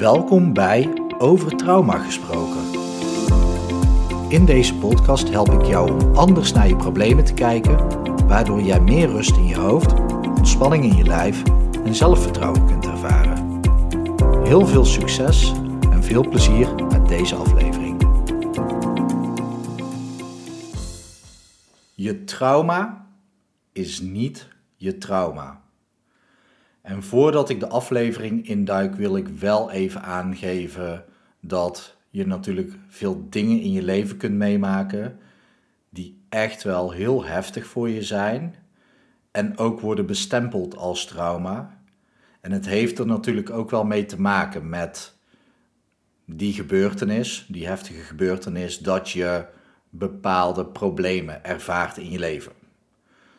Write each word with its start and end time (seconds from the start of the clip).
Welkom 0.00 0.52
bij 0.52 0.92
Over 1.18 1.56
Trauma 1.56 1.98
Gesproken. 1.98 2.72
In 4.28 4.44
deze 4.44 4.74
podcast 4.74 5.28
help 5.28 5.52
ik 5.52 5.64
jou 5.64 5.92
om 5.92 6.16
anders 6.16 6.52
naar 6.52 6.68
je 6.68 6.76
problemen 6.76 7.24
te 7.24 7.34
kijken, 7.34 7.76
waardoor 8.26 8.60
jij 8.60 8.80
meer 8.80 9.08
rust 9.08 9.36
in 9.36 9.46
je 9.46 9.56
hoofd, 9.56 9.92
ontspanning 10.28 10.84
in 10.84 10.96
je 10.96 11.04
lijf 11.04 11.42
en 11.84 11.94
zelfvertrouwen 11.94 12.66
kunt 12.66 12.86
ervaren. 12.86 13.60
Heel 14.44 14.66
veel 14.66 14.84
succes 14.84 15.52
en 15.90 16.04
veel 16.04 16.28
plezier 16.28 16.74
met 16.84 17.08
deze 17.08 17.34
aflevering. 17.34 18.02
Je 21.94 22.24
trauma 22.24 23.06
is 23.72 24.00
niet 24.00 24.48
je 24.76 24.98
trauma. 24.98 25.60
En 26.82 27.02
voordat 27.02 27.48
ik 27.48 27.60
de 27.60 27.68
aflevering 27.68 28.46
induik, 28.46 28.94
wil 28.94 29.16
ik 29.16 29.28
wel 29.28 29.70
even 29.70 30.02
aangeven 30.02 31.04
dat 31.40 31.96
je 32.10 32.26
natuurlijk 32.26 32.72
veel 32.88 33.26
dingen 33.30 33.60
in 33.60 33.72
je 33.72 33.82
leven 33.82 34.16
kunt 34.16 34.34
meemaken 34.34 35.18
die 35.90 36.22
echt 36.28 36.62
wel 36.62 36.90
heel 36.90 37.24
heftig 37.24 37.66
voor 37.66 37.88
je 37.88 38.02
zijn 38.02 38.54
en 39.30 39.58
ook 39.58 39.80
worden 39.80 40.06
bestempeld 40.06 40.76
als 40.76 41.06
trauma. 41.06 41.78
En 42.40 42.52
het 42.52 42.66
heeft 42.66 42.98
er 42.98 43.06
natuurlijk 43.06 43.50
ook 43.50 43.70
wel 43.70 43.84
mee 43.84 44.06
te 44.06 44.20
maken 44.20 44.68
met 44.68 45.14
die 46.24 46.52
gebeurtenis, 46.52 47.46
die 47.48 47.66
heftige 47.66 48.00
gebeurtenis, 48.00 48.78
dat 48.78 49.10
je 49.10 49.44
bepaalde 49.90 50.66
problemen 50.66 51.44
ervaart 51.44 51.96
in 51.96 52.10
je 52.10 52.18
leven. 52.18 52.52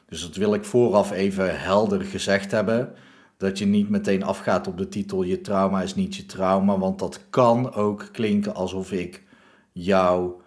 Dus 0.06 0.22
dat 0.22 0.36
wil 0.36 0.54
ik 0.54 0.66
vooraf 0.66 1.12
even 1.12 1.60
helder 1.60 2.02
gezegd 2.02 2.52
hebben 2.52 2.94
dat 3.42 3.58
je 3.58 3.66
niet 3.66 3.90
meteen 3.90 4.24
afgaat 4.24 4.68
op 4.68 4.78
de 4.78 4.88
titel 4.88 5.24
je 5.24 5.42
trauma 5.42 5.82
is 5.82 5.96
niet 5.96 6.16
je 6.16 6.26
trauma, 6.26 6.78
want 6.78 7.00
dat 7.00 7.20
kan 7.30 7.74
ook 7.74 8.10
klinken 8.12 8.56
alsof 8.56 8.92
ik 8.92 9.24
jouw 9.72 10.42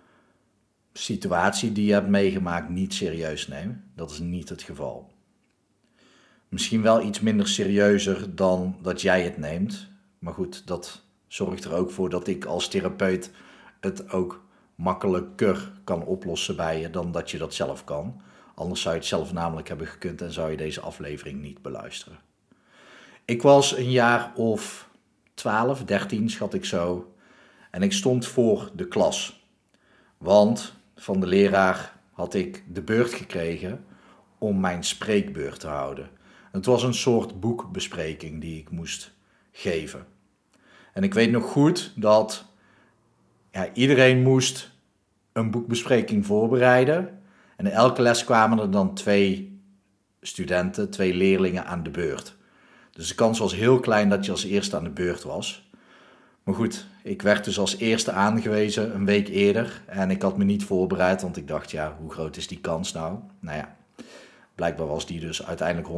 situatie 0.92 1.72
die 1.72 1.86
je 1.86 1.92
hebt 1.92 2.08
meegemaakt 2.08 2.68
niet 2.68 2.94
serieus 2.94 3.48
neem. 3.48 3.84
Dat 3.94 4.10
is 4.10 4.18
niet 4.18 4.48
het 4.48 4.62
geval. 4.62 5.10
Misschien 6.48 6.82
wel 6.82 7.02
iets 7.02 7.20
minder 7.20 7.48
serieuzer 7.48 8.34
dan 8.34 8.76
dat 8.82 9.00
jij 9.00 9.22
het 9.22 9.38
neemt. 9.38 9.88
Maar 10.18 10.34
goed, 10.34 10.66
dat 10.66 11.02
zorgt 11.26 11.64
er 11.64 11.74
ook 11.74 11.90
voor 11.90 12.10
dat 12.10 12.26
ik 12.26 12.44
als 12.44 12.68
therapeut 12.68 13.30
het 13.80 14.10
ook 14.10 14.44
makkelijker 14.74 15.72
kan 15.84 16.04
oplossen 16.04 16.56
bij 16.56 16.80
je 16.80 16.90
dan 16.90 17.12
dat 17.12 17.30
je 17.30 17.38
dat 17.38 17.54
zelf 17.54 17.84
kan. 17.84 18.20
Anders 18.54 18.80
zou 18.80 18.94
je 18.94 19.00
het 19.00 19.08
zelf 19.08 19.32
namelijk 19.32 19.68
hebben 19.68 19.86
gekund 19.86 20.22
en 20.22 20.32
zou 20.32 20.50
je 20.50 20.56
deze 20.56 20.80
aflevering 20.80 21.40
niet 21.40 21.62
beluisteren. 21.62 22.18
Ik 23.24 23.42
was 23.42 23.76
een 23.76 23.90
jaar 23.90 24.32
of 24.34 24.90
12, 25.34 25.84
13 25.84 26.30
schat 26.30 26.54
ik 26.54 26.64
zo. 26.64 27.14
En 27.70 27.82
ik 27.82 27.92
stond 27.92 28.26
voor 28.26 28.70
de 28.74 28.88
klas. 28.88 29.46
Want 30.18 30.74
van 30.96 31.20
de 31.20 31.26
leraar 31.26 31.92
had 32.12 32.34
ik 32.34 32.64
de 32.68 32.82
beurt 32.82 33.14
gekregen 33.14 33.84
om 34.38 34.60
mijn 34.60 34.84
spreekbeurt 34.84 35.60
te 35.60 35.66
houden. 35.66 36.10
Het 36.52 36.66
was 36.66 36.82
een 36.82 36.94
soort 36.94 37.40
boekbespreking 37.40 38.40
die 38.40 38.58
ik 38.58 38.70
moest 38.70 39.12
geven. 39.52 40.06
En 40.92 41.02
ik 41.02 41.14
weet 41.14 41.30
nog 41.30 41.44
goed 41.44 41.92
dat 41.96 42.44
ja, 43.50 43.72
iedereen 43.72 44.22
moest 44.22 44.70
een 45.32 45.50
boekbespreking 45.50 46.26
voorbereiden. 46.26 47.22
En 47.56 47.66
in 47.66 47.72
elke 47.72 48.02
les 48.02 48.24
kwamen 48.24 48.58
er 48.58 48.70
dan 48.70 48.94
twee 48.94 49.60
studenten, 50.20 50.90
twee 50.90 51.14
leerlingen 51.14 51.66
aan 51.66 51.82
de 51.82 51.90
beurt. 51.90 52.33
Dus 52.94 53.08
de 53.08 53.14
kans 53.14 53.38
was 53.38 53.54
heel 53.54 53.80
klein 53.80 54.08
dat 54.08 54.24
je 54.24 54.30
als 54.30 54.44
eerste 54.44 54.76
aan 54.76 54.84
de 54.84 54.90
beurt 54.90 55.22
was. 55.22 55.68
Maar 56.42 56.54
goed, 56.54 56.86
ik 57.02 57.22
werd 57.22 57.44
dus 57.44 57.58
als 57.58 57.76
eerste 57.76 58.12
aangewezen 58.12 58.94
een 58.94 59.04
week 59.04 59.28
eerder. 59.28 59.82
En 59.86 60.10
ik 60.10 60.22
had 60.22 60.36
me 60.36 60.44
niet 60.44 60.64
voorbereid, 60.64 61.22
want 61.22 61.36
ik 61.36 61.48
dacht, 61.48 61.70
ja, 61.70 61.96
hoe 62.00 62.12
groot 62.12 62.36
is 62.36 62.48
die 62.48 62.60
kans 62.60 62.92
nou? 62.92 63.18
Nou 63.40 63.56
ja, 63.56 63.76
blijkbaar 64.54 64.86
was 64.86 65.06
die 65.06 65.20
dus 65.20 65.46
uiteindelijk 65.46 65.88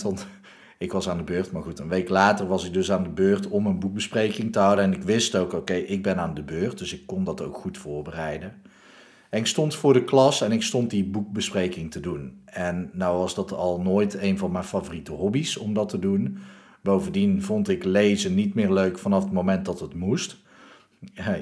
100%, 0.00 0.02
want 0.02 0.26
ik 0.78 0.92
was 0.92 1.08
aan 1.08 1.16
de 1.16 1.22
beurt. 1.22 1.52
Maar 1.52 1.62
goed, 1.62 1.78
een 1.78 1.88
week 1.88 2.08
later 2.08 2.46
was 2.46 2.64
ik 2.64 2.72
dus 2.72 2.92
aan 2.92 3.02
de 3.02 3.08
beurt 3.08 3.48
om 3.48 3.66
een 3.66 3.78
boekbespreking 3.78 4.52
te 4.52 4.58
houden. 4.58 4.84
En 4.84 4.92
ik 4.92 5.02
wist 5.02 5.36
ook, 5.36 5.52
oké, 5.52 5.74
ik 5.74 6.02
ben 6.02 6.18
aan 6.18 6.34
de 6.34 6.42
beurt, 6.42 6.78
dus 6.78 6.92
ik 6.92 7.06
kon 7.06 7.24
dat 7.24 7.42
ook 7.42 7.56
goed 7.56 7.78
voorbereiden. 7.78 8.62
En 9.30 9.38
ik 9.38 9.46
stond 9.46 9.74
voor 9.74 9.92
de 9.92 10.04
klas 10.04 10.40
en 10.40 10.52
ik 10.52 10.62
stond 10.62 10.90
die 10.90 11.04
boekbespreking 11.04 11.90
te 11.90 12.00
doen. 12.00 12.40
En 12.44 12.90
nou 12.92 13.18
was 13.18 13.34
dat 13.34 13.52
al 13.52 13.80
nooit 13.80 14.22
een 14.22 14.38
van 14.38 14.52
mijn 14.52 14.64
favoriete 14.64 15.12
hobby's 15.12 15.56
om 15.56 15.74
dat 15.74 15.88
te 15.88 15.98
doen. 15.98 16.38
Bovendien 16.82 17.42
vond 17.42 17.68
ik 17.68 17.84
lezen 17.84 18.34
niet 18.34 18.54
meer 18.54 18.72
leuk 18.72 18.98
vanaf 18.98 19.22
het 19.22 19.32
moment 19.32 19.64
dat 19.64 19.80
het 19.80 19.94
moest. 19.94 20.38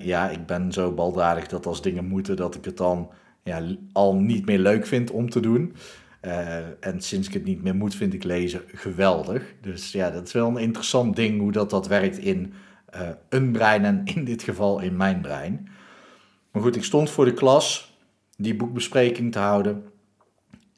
Ja, 0.01 0.31
ik 0.31 0.47
ben 0.47 0.73
zo 0.73 0.93
baldadig 0.93 1.47
dat 1.47 1.67
als 1.67 1.83
dingen 1.83 2.05
moeten, 2.05 2.37
dat 2.37 2.55
ik 2.55 2.65
het 2.65 2.77
dan 2.77 3.11
ja, 3.43 3.63
al 3.93 4.15
niet 4.15 4.47
meer 4.47 4.59
leuk 4.59 4.87
vind 4.87 5.11
om 5.11 5.31
te 5.31 5.41
doen. 5.41 5.75
Uh, 6.23 6.57
en 6.81 7.01
sinds 7.01 7.29
ik 7.29 7.35
het 7.35 7.45
niet 7.45 7.63
meer 7.63 7.75
moet, 7.75 7.95
vind 7.95 8.15
ik 8.15 8.25
lezen 8.25 8.61
geweldig. 8.67 9.55
Dus 9.61 9.93
ja, 9.93 10.11
dat 10.11 10.27
is 10.27 10.33
wel 10.33 10.49
een 10.49 10.57
interessant 10.57 11.17
ding 11.17 11.41
hoe 11.41 11.53
dat, 11.53 11.71
dat 11.71 11.87
werkt 11.87 12.19
in 12.19 12.53
uh, 12.95 13.09
een 13.29 13.53
brein 13.53 13.85
en 13.85 14.05
in 14.05 14.25
dit 14.25 14.43
geval 14.43 14.81
in 14.81 14.97
mijn 14.97 15.21
brein. 15.21 15.69
Maar 16.51 16.63
goed, 16.63 16.77
ik 16.77 16.85
stond 16.85 17.11
voor 17.11 17.25
de 17.25 17.33
klas 17.33 17.97
die 18.37 18.57
boekbespreking 18.57 19.33
te 19.33 19.39
houden. 19.39 19.85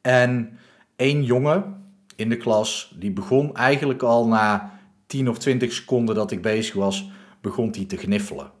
En 0.01 0.57
één 0.95 1.23
jongen 1.23 1.85
in 2.15 2.29
de 2.29 2.37
klas, 2.37 2.95
die 2.99 3.11
begon 3.11 3.55
eigenlijk 3.55 4.01
al 4.03 4.27
na 4.27 4.79
10 5.05 5.29
of 5.29 5.37
20 5.37 5.71
seconden 5.71 6.15
dat 6.15 6.31
ik 6.31 6.41
bezig 6.41 6.73
was, 6.73 7.09
begon 7.41 7.69
hij 7.71 7.85
te 7.85 7.97
gniffelen. 7.97 8.51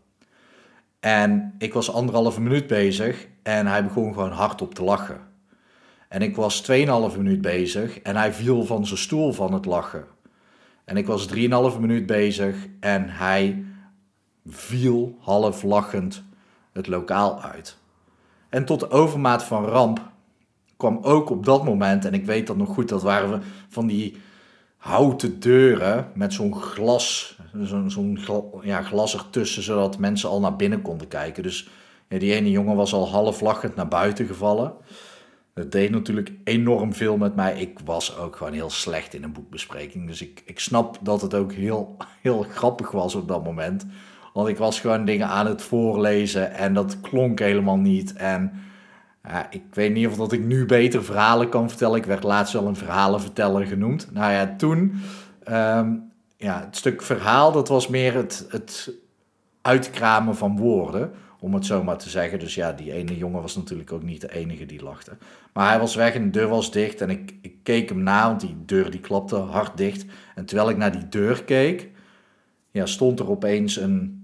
En 0.99 1.55
ik 1.57 1.73
was 1.73 1.93
anderhalve 1.93 2.41
minuut 2.41 2.67
bezig 2.67 3.27
en 3.43 3.67
hij 3.67 3.83
begon 3.83 4.13
gewoon 4.13 4.31
hardop 4.31 4.73
te 4.73 4.83
lachen. 4.83 5.19
En 6.07 6.21
ik 6.21 6.35
was 6.35 6.71
2,5 6.71 7.17
minuut 7.17 7.41
bezig 7.41 7.99
en 7.99 8.15
hij 8.15 8.33
viel 8.33 8.63
van 8.63 8.85
zijn 8.85 8.99
stoel 8.99 9.33
van 9.33 9.53
het 9.53 9.65
lachen. 9.65 10.05
En 10.85 10.97
ik 10.97 11.05
was 11.05 11.27
3,5 11.35 11.79
minuut 11.79 12.05
bezig 12.05 12.55
en 12.79 13.09
hij 13.09 13.65
viel 14.45 15.17
half 15.19 15.63
lachend 15.63 16.23
het 16.73 16.87
lokaal 16.87 17.41
uit. 17.41 17.77
En 18.49 18.65
tot 18.65 18.79
de 18.79 18.89
overmaat 18.89 19.43
van 19.43 19.65
ramp 19.65 20.09
kwam 20.77 20.99
ook 21.01 21.29
op 21.29 21.45
dat 21.45 21.63
moment, 21.63 22.05
en 22.05 22.13
ik 22.13 22.25
weet 22.25 22.47
dat 22.47 22.57
nog 22.57 22.69
goed, 22.69 22.89
dat 22.89 23.01
waren 23.01 23.31
we 23.31 23.45
van 23.69 23.87
die 23.87 24.17
houten 24.77 25.39
deuren 25.39 26.11
met 26.13 26.33
zo'n 26.33 26.55
glas, 26.55 27.37
zo'n 27.61 27.89
zo'n 27.89 28.19
ja, 28.61 28.81
glas 28.81 29.13
ertussen, 29.13 29.63
zodat 29.63 29.97
mensen 29.97 30.29
al 30.29 30.39
naar 30.39 30.55
binnen 30.55 30.81
konden 30.81 31.07
kijken. 31.07 31.43
Dus 31.43 31.69
die 32.07 32.33
ene 32.33 32.51
jongen 32.51 32.75
was 32.75 32.93
al 32.93 33.09
half 33.09 33.41
lachend 33.41 33.75
naar 33.75 33.87
buiten 33.87 34.25
gevallen. 34.25 34.73
Dat 35.53 35.71
deed 35.71 35.91
natuurlijk 35.91 36.31
enorm 36.43 36.93
veel 36.93 37.17
met 37.17 37.35
mij. 37.35 37.59
Ik 37.59 37.79
was 37.85 38.17
ook 38.17 38.35
gewoon 38.35 38.53
heel 38.53 38.69
slecht 38.69 39.13
in 39.13 39.23
een 39.23 39.33
boekbespreking. 39.33 40.07
Dus 40.07 40.21
ik, 40.21 40.43
ik 40.45 40.59
snap 40.59 40.97
dat 41.01 41.21
het 41.21 41.33
ook 41.33 41.53
heel, 41.53 41.97
heel 42.21 42.41
grappig 42.41 42.91
was 42.91 43.15
op 43.15 43.27
dat 43.27 43.43
moment. 43.43 43.85
Want 44.33 44.47
ik 44.47 44.57
was 44.57 44.79
gewoon 44.79 45.05
dingen 45.05 45.27
aan 45.27 45.45
het 45.45 45.61
voorlezen 45.61 46.53
en 46.53 46.73
dat 46.73 47.01
klonk 47.01 47.39
helemaal 47.39 47.77
niet. 47.77 48.13
En 48.13 48.51
ik 49.49 49.63
weet 49.71 49.93
niet 49.93 50.07
of 50.07 50.15
dat 50.15 50.31
ik 50.31 50.43
nu 50.43 50.65
beter 50.65 51.03
verhalen 51.03 51.49
kan 51.49 51.69
vertellen. 51.69 51.97
Ik 51.97 52.05
werd 52.05 52.23
laatst 52.23 52.53
wel 52.53 52.67
een 52.67 52.75
verhalenverteller 52.75 53.65
genoemd. 53.65 54.07
Nou 54.11 54.31
ja, 54.31 54.55
toen, 54.57 55.01
ehm, 55.43 55.93
ja, 56.37 56.63
het 56.65 56.75
stuk 56.75 57.01
verhaal, 57.01 57.51
dat 57.51 57.67
was 57.67 57.87
meer 57.87 58.13
het, 58.13 58.45
het 58.49 58.91
uitkramen 59.61 60.35
van 60.35 60.57
woorden, 60.57 61.11
om 61.39 61.53
het 61.53 61.65
zo 61.65 61.83
maar 61.83 61.97
te 61.97 62.09
zeggen. 62.09 62.39
Dus 62.39 62.55
ja, 62.55 62.71
die 62.71 62.91
ene 62.91 63.17
jongen 63.17 63.41
was 63.41 63.55
natuurlijk 63.55 63.91
ook 63.91 64.03
niet 64.03 64.21
de 64.21 64.33
enige 64.33 64.65
die 64.65 64.83
lachte. 64.83 65.11
Maar 65.53 65.69
hij 65.69 65.79
was 65.79 65.95
weg 65.95 66.13
en 66.13 66.23
de 66.23 66.29
deur 66.29 66.47
was 66.47 66.71
dicht 66.71 67.01
en 67.01 67.09
ik, 67.09 67.35
ik 67.41 67.55
keek 67.63 67.89
hem 67.89 68.03
na, 68.03 68.27
want 68.27 68.39
die 68.41 68.55
deur 68.65 68.91
die 68.91 68.99
klapte 68.99 69.35
hard 69.35 69.77
dicht. 69.77 70.05
En 70.35 70.45
terwijl 70.45 70.69
ik 70.69 70.77
naar 70.77 70.91
die 70.91 71.07
deur 71.09 71.43
keek, 71.43 71.89
ja, 72.71 72.85
stond 72.85 73.19
er 73.19 73.29
opeens 73.29 73.77
een 73.77 74.20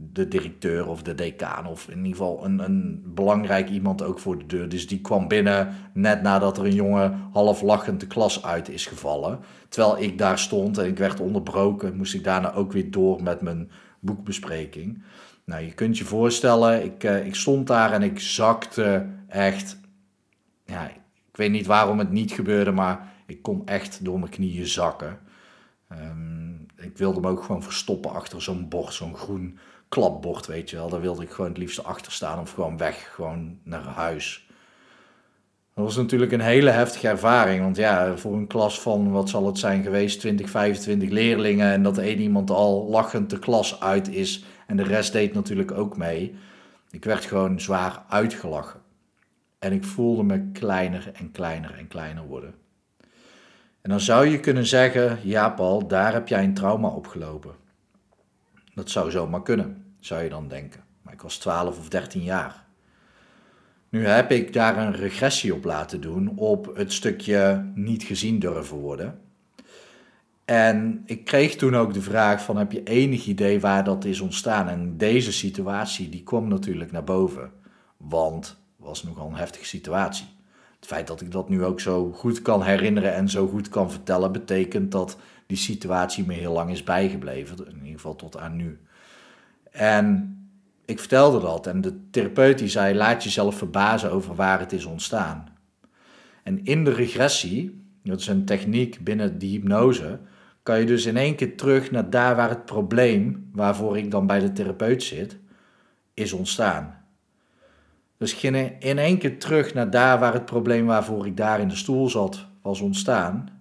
de 0.00 0.28
directeur 0.28 0.88
of 0.88 1.02
de 1.02 1.14
decaan 1.14 1.66
of 1.66 1.88
in 1.88 1.96
ieder 1.96 2.10
geval 2.10 2.44
een, 2.44 2.58
een 2.58 3.02
belangrijk 3.06 3.68
iemand 3.68 4.02
ook 4.02 4.18
voor 4.18 4.38
de 4.38 4.46
deur. 4.46 4.68
Dus 4.68 4.86
die 4.86 5.00
kwam 5.00 5.28
binnen 5.28 5.74
net 5.92 6.22
nadat 6.22 6.58
er 6.58 6.64
een 6.64 6.74
jongen 6.74 7.28
half 7.32 7.62
lachend 7.62 8.00
de 8.00 8.06
klas 8.06 8.44
uit 8.44 8.68
is 8.68 8.86
gevallen. 8.86 9.38
Terwijl 9.68 10.02
ik 10.02 10.18
daar 10.18 10.38
stond 10.38 10.78
en 10.78 10.86
ik 10.86 10.98
werd 10.98 11.20
onderbroken, 11.20 11.96
moest 11.96 12.14
ik 12.14 12.24
daarna 12.24 12.52
ook 12.54 12.72
weer 12.72 12.90
door 12.90 13.22
met 13.22 13.40
mijn 13.40 13.70
boekbespreking. 14.00 15.02
Nou, 15.44 15.64
je 15.64 15.72
kunt 15.72 15.98
je 15.98 16.04
voorstellen, 16.04 16.84
ik, 16.84 17.04
uh, 17.04 17.26
ik 17.26 17.34
stond 17.34 17.66
daar 17.66 17.92
en 17.92 18.02
ik 18.02 18.20
zakte 18.20 19.06
echt. 19.28 19.78
Ja, 20.64 20.88
ik 20.88 21.36
weet 21.36 21.50
niet 21.50 21.66
waarom 21.66 21.98
het 21.98 22.10
niet 22.10 22.32
gebeurde, 22.32 22.72
maar 22.72 23.12
ik 23.26 23.42
kon 23.42 23.66
echt 23.66 24.04
door 24.04 24.18
mijn 24.18 24.30
knieën 24.30 24.66
zakken. 24.66 25.18
Um, 25.92 26.66
ik 26.76 26.98
wilde 26.98 27.20
me 27.20 27.28
ook 27.28 27.42
gewoon 27.42 27.62
verstoppen 27.62 28.12
achter 28.12 28.42
zo'n 28.42 28.68
bord, 28.68 28.94
zo'n 28.94 29.16
groen 29.16 29.58
klapbord, 29.88 30.46
weet 30.46 30.70
je 30.70 30.76
wel. 30.76 30.88
Daar 30.88 31.00
wilde 31.00 31.22
ik 31.22 31.30
gewoon 31.30 31.50
het 31.50 31.58
liefst 31.58 31.84
achter 31.84 32.12
staan 32.12 32.40
of 32.40 32.52
gewoon 32.52 32.76
weg, 32.76 33.10
gewoon 33.14 33.58
naar 33.62 33.84
huis. 33.84 34.46
Dat 35.74 35.84
was 35.86 35.96
natuurlijk 35.96 36.32
een 36.32 36.40
hele 36.40 36.70
heftige 36.70 37.08
ervaring. 37.08 37.62
Want 37.62 37.76
ja, 37.76 38.16
voor 38.16 38.34
een 38.34 38.46
klas 38.46 38.80
van, 38.80 39.10
wat 39.10 39.28
zal 39.28 39.46
het 39.46 39.58
zijn 39.58 39.82
geweest, 39.82 40.20
20, 40.20 40.50
25 40.50 41.10
leerlingen. 41.10 41.72
En 41.72 41.82
dat 41.82 41.98
één 41.98 42.20
iemand 42.20 42.50
al 42.50 42.88
lachend 42.88 43.30
de 43.30 43.38
klas 43.38 43.80
uit 43.80 44.08
is. 44.08 44.44
En 44.66 44.76
de 44.76 44.82
rest 44.82 45.12
deed 45.12 45.34
natuurlijk 45.34 45.72
ook 45.72 45.96
mee. 45.96 46.34
Ik 46.90 47.04
werd 47.04 47.24
gewoon 47.24 47.60
zwaar 47.60 48.02
uitgelachen. 48.08 48.80
En 49.58 49.72
ik 49.72 49.84
voelde 49.84 50.22
me 50.22 50.50
kleiner 50.52 51.10
en 51.14 51.30
kleiner 51.30 51.74
en 51.78 51.88
kleiner 51.88 52.26
worden. 52.26 52.54
En 53.80 53.90
dan 53.90 54.00
zou 54.00 54.26
je 54.26 54.40
kunnen 54.40 54.66
zeggen, 54.66 55.18
ja 55.22 55.48
Paul, 55.48 55.86
daar 55.86 56.12
heb 56.12 56.28
jij 56.28 56.44
een 56.44 56.54
trauma 56.54 56.88
opgelopen. 56.88 57.54
Dat 58.78 58.90
zou 58.90 59.10
zomaar 59.10 59.42
kunnen, 59.42 59.84
zou 60.00 60.22
je 60.22 60.28
dan 60.28 60.48
denken. 60.48 60.84
Maar 61.02 61.12
ik 61.12 61.22
was 61.22 61.38
12 61.38 61.78
of 61.78 61.88
13 61.88 62.22
jaar. 62.22 62.64
Nu 63.88 64.06
heb 64.06 64.30
ik 64.30 64.52
daar 64.52 64.78
een 64.78 64.92
regressie 64.92 65.54
op 65.54 65.64
laten 65.64 66.00
doen 66.00 66.36
op 66.36 66.76
het 66.76 66.92
stukje 66.92 67.70
niet 67.74 68.02
gezien 68.02 68.38
durven 68.38 68.76
worden. 68.76 69.20
En 70.44 71.02
ik 71.06 71.24
kreeg 71.24 71.56
toen 71.56 71.76
ook 71.76 71.94
de 71.94 72.02
vraag 72.02 72.42
van 72.42 72.56
heb 72.56 72.72
je 72.72 72.82
enig 72.82 73.26
idee 73.26 73.60
waar 73.60 73.84
dat 73.84 74.04
is 74.04 74.20
ontstaan? 74.20 74.68
En 74.68 74.96
deze 74.96 75.32
situatie 75.32 76.08
die 76.08 76.22
kwam 76.22 76.48
natuurlijk 76.48 76.92
naar 76.92 77.04
boven, 77.04 77.52
want 77.96 78.46
het 78.46 78.86
was 78.86 79.02
nogal 79.02 79.28
een 79.28 79.34
heftige 79.34 79.66
situatie. 79.66 80.26
Het 80.76 80.86
feit 80.88 81.06
dat 81.06 81.20
ik 81.20 81.32
dat 81.32 81.48
nu 81.48 81.64
ook 81.64 81.80
zo 81.80 82.12
goed 82.12 82.42
kan 82.42 82.62
herinneren 82.62 83.14
en 83.14 83.28
zo 83.28 83.48
goed 83.48 83.68
kan 83.68 83.90
vertellen, 83.90 84.32
betekent 84.32 84.92
dat 84.92 85.18
die 85.48 85.56
situatie 85.56 86.26
me 86.26 86.34
heel 86.34 86.52
lang 86.52 86.70
is 86.70 86.84
bijgebleven, 86.84 87.56
in 87.66 87.74
ieder 87.74 87.92
geval 87.92 88.16
tot 88.16 88.38
aan 88.38 88.56
nu. 88.56 88.80
En 89.70 90.36
ik 90.84 90.98
vertelde 90.98 91.40
dat 91.40 91.66
en 91.66 91.80
de 91.80 92.10
therapeut 92.10 92.58
die 92.58 92.68
zei: 92.68 92.94
laat 92.94 93.24
jezelf 93.24 93.58
verbazen 93.58 94.12
over 94.12 94.34
waar 94.34 94.60
het 94.60 94.72
is 94.72 94.84
ontstaan. 94.84 95.48
En 96.42 96.64
in 96.64 96.84
de 96.84 96.92
regressie, 96.92 97.84
dat 98.02 98.20
is 98.20 98.26
een 98.26 98.44
techniek 98.44 99.04
binnen 99.04 99.38
de 99.38 99.46
hypnose, 99.46 100.20
kan 100.62 100.78
je 100.78 100.86
dus 100.86 101.06
in 101.06 101.16
één 101.16 101.34
keer 101.34 101.56
terug 101.56 101.90
naar 101.90 102.10
daar 102.10 102.36
waar 102.36 102.48
het 102.48 102.64
probleem, 102.64 103.50
waarvoor 103.52 103.98
ik 103.98 104.10
dan 104.10 104.26
bij 104.26 104.38
de 104.38 104.52
therapeut 104.52 105.02
zit, 105.02 105.38
is 106.14 106.32
ontstaan. 106.32 107.04
Dus 108.16 108.34
in 108.34 108.98
één 108.98 109.18
keer 109.18 109.38
terug 109.38 109.74
naar 109.74 109.90
daar 109.90 110.18
waar 110.18 110.32
het 110.32 110.44
probleem 110.44 110.86
waarvoor 110.86 111.26
ik 111.26 111.36
daar 111.36 111.60
in 111.60 111.68
de 111.68 111.76
stoel 111.76 112.08
zat, 112.08 112.46
was 112.62 112.80
ontstaan. 112.80 113.57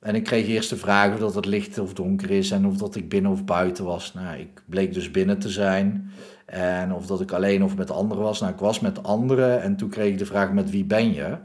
En 0.00 0.14
ik 0.14 0.24
kreeg 0.24 0.46
eerst 0.46 0.70
de 0.70 0.76
vraag 0.76 1.12
of 1.12 1.18
dat 1.18 1.34
het 1.34 1.46
licht 1.46 1.78
of 1.78 1.94
donker 1.94 2.30
is 2.30 2.50
en 2.50 2.66
of 2.66 2.76
dat 2.76 2.96
ik 2.96 3.08
binnen 3.08 3.30
of 3.30 3.44
buiten 3.44 3.84
was. 3.84 4.14
Nou, 4.14 4.38
ik 4.38 4.62
bleek 4.66 4.94
dus 4.94 5.10
binnen 5.10 5.38
te 5.38 5.48
zijn. 5.48 6.10
En 6.46 6.92
of 6.92 7.06
dat 7.06 7.20
ik 7.20 7.32
alleen 7.32 7.64
of 7.64 7.76
met 7.76 7.90
anderen 7.90 8.22
was. 8.22 8.40
Nou, 8.40 8.52
ik 8.52 8.58
was 8.58 8.80
met 8.80 9.02
anderen 9.02 9.62
en 9.62 9.76
toen 9.76 9.88
kreeg 9.88 10.10
ik 10.10 10.18
de 10.18 10.26
vraag 10.26 10.52
met 10.52 10.70
wie 10.70 10.84
ben 10.84 11.12
je? 11.12 11.36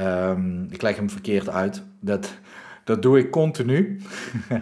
Um, 0.00 0.66
ik 0.70 0.82
leg 0.82 0.96
hem 0.96 1.10
verkeerd 1.10 1.48
uit. 1.48 1.82
Dat, 2.00 2.34
dat 2.84 3.02
doe 3.02 3.18
ik 3.18 3.30
continu. 3.30 4.00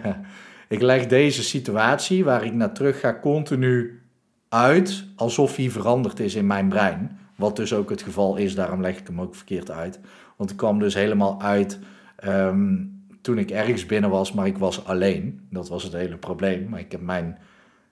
ik 0.67 0.81
leg 0.81 1.07
deze 1.07 1.43
situatie 1.43 2.23
waar 2.23 2.45
ik 2.45 2.53
naar 2.53 2.73
terug 2.73 2.99
ga 2.99 3.19
continu 3.19 4.01
uit 4.49 5.05
alsof 5.15 5.55
hij 5.55 5.69
veranderd 5.69 6.19
is 6.19 6.35
in 6.35 6.47
mijn 6.47 6.69
brein. 6.69 7.17
Wat 7.35 7.55
dus 7.55 7.73
ook 7.73 7.89
het 7.89 8.01
geval 8.01 8.35
is, 8.35 8.55
daarom 8.55 8.81
leg 8.81 8.97
ik 8.97 9.07
hem 9.07 9.21
ook 9.21 9.35
verkeerd 9.35 9.71
uit. 9.71 9.99
Want 10.35 10.49
ik 10.49 10.57
kwam 10.57 10.79
dus 10.79 10.93
helemaal 10.93 11.41
uit 11.41 11.79
um, 12.25 12.92
toen 13.23 13.37
ik 13.37 13.51
ergens 13.51 13.85
binnen 13.85 14.09
was, 14.09 14.31
maar 14.31 14.47
ik 14.47 14.57
was 14.57 14.85
alleen. 14.85 15.47
Dat 15.49 15.69
was 15.69 15.83
het 15.83 15.93
hele 15.93 16.17
probleem. 16.17 16.69
Maar 16.69 16.79
ik 16.79 16.91
heb 16.91 17.01
mijn 17.01 17.37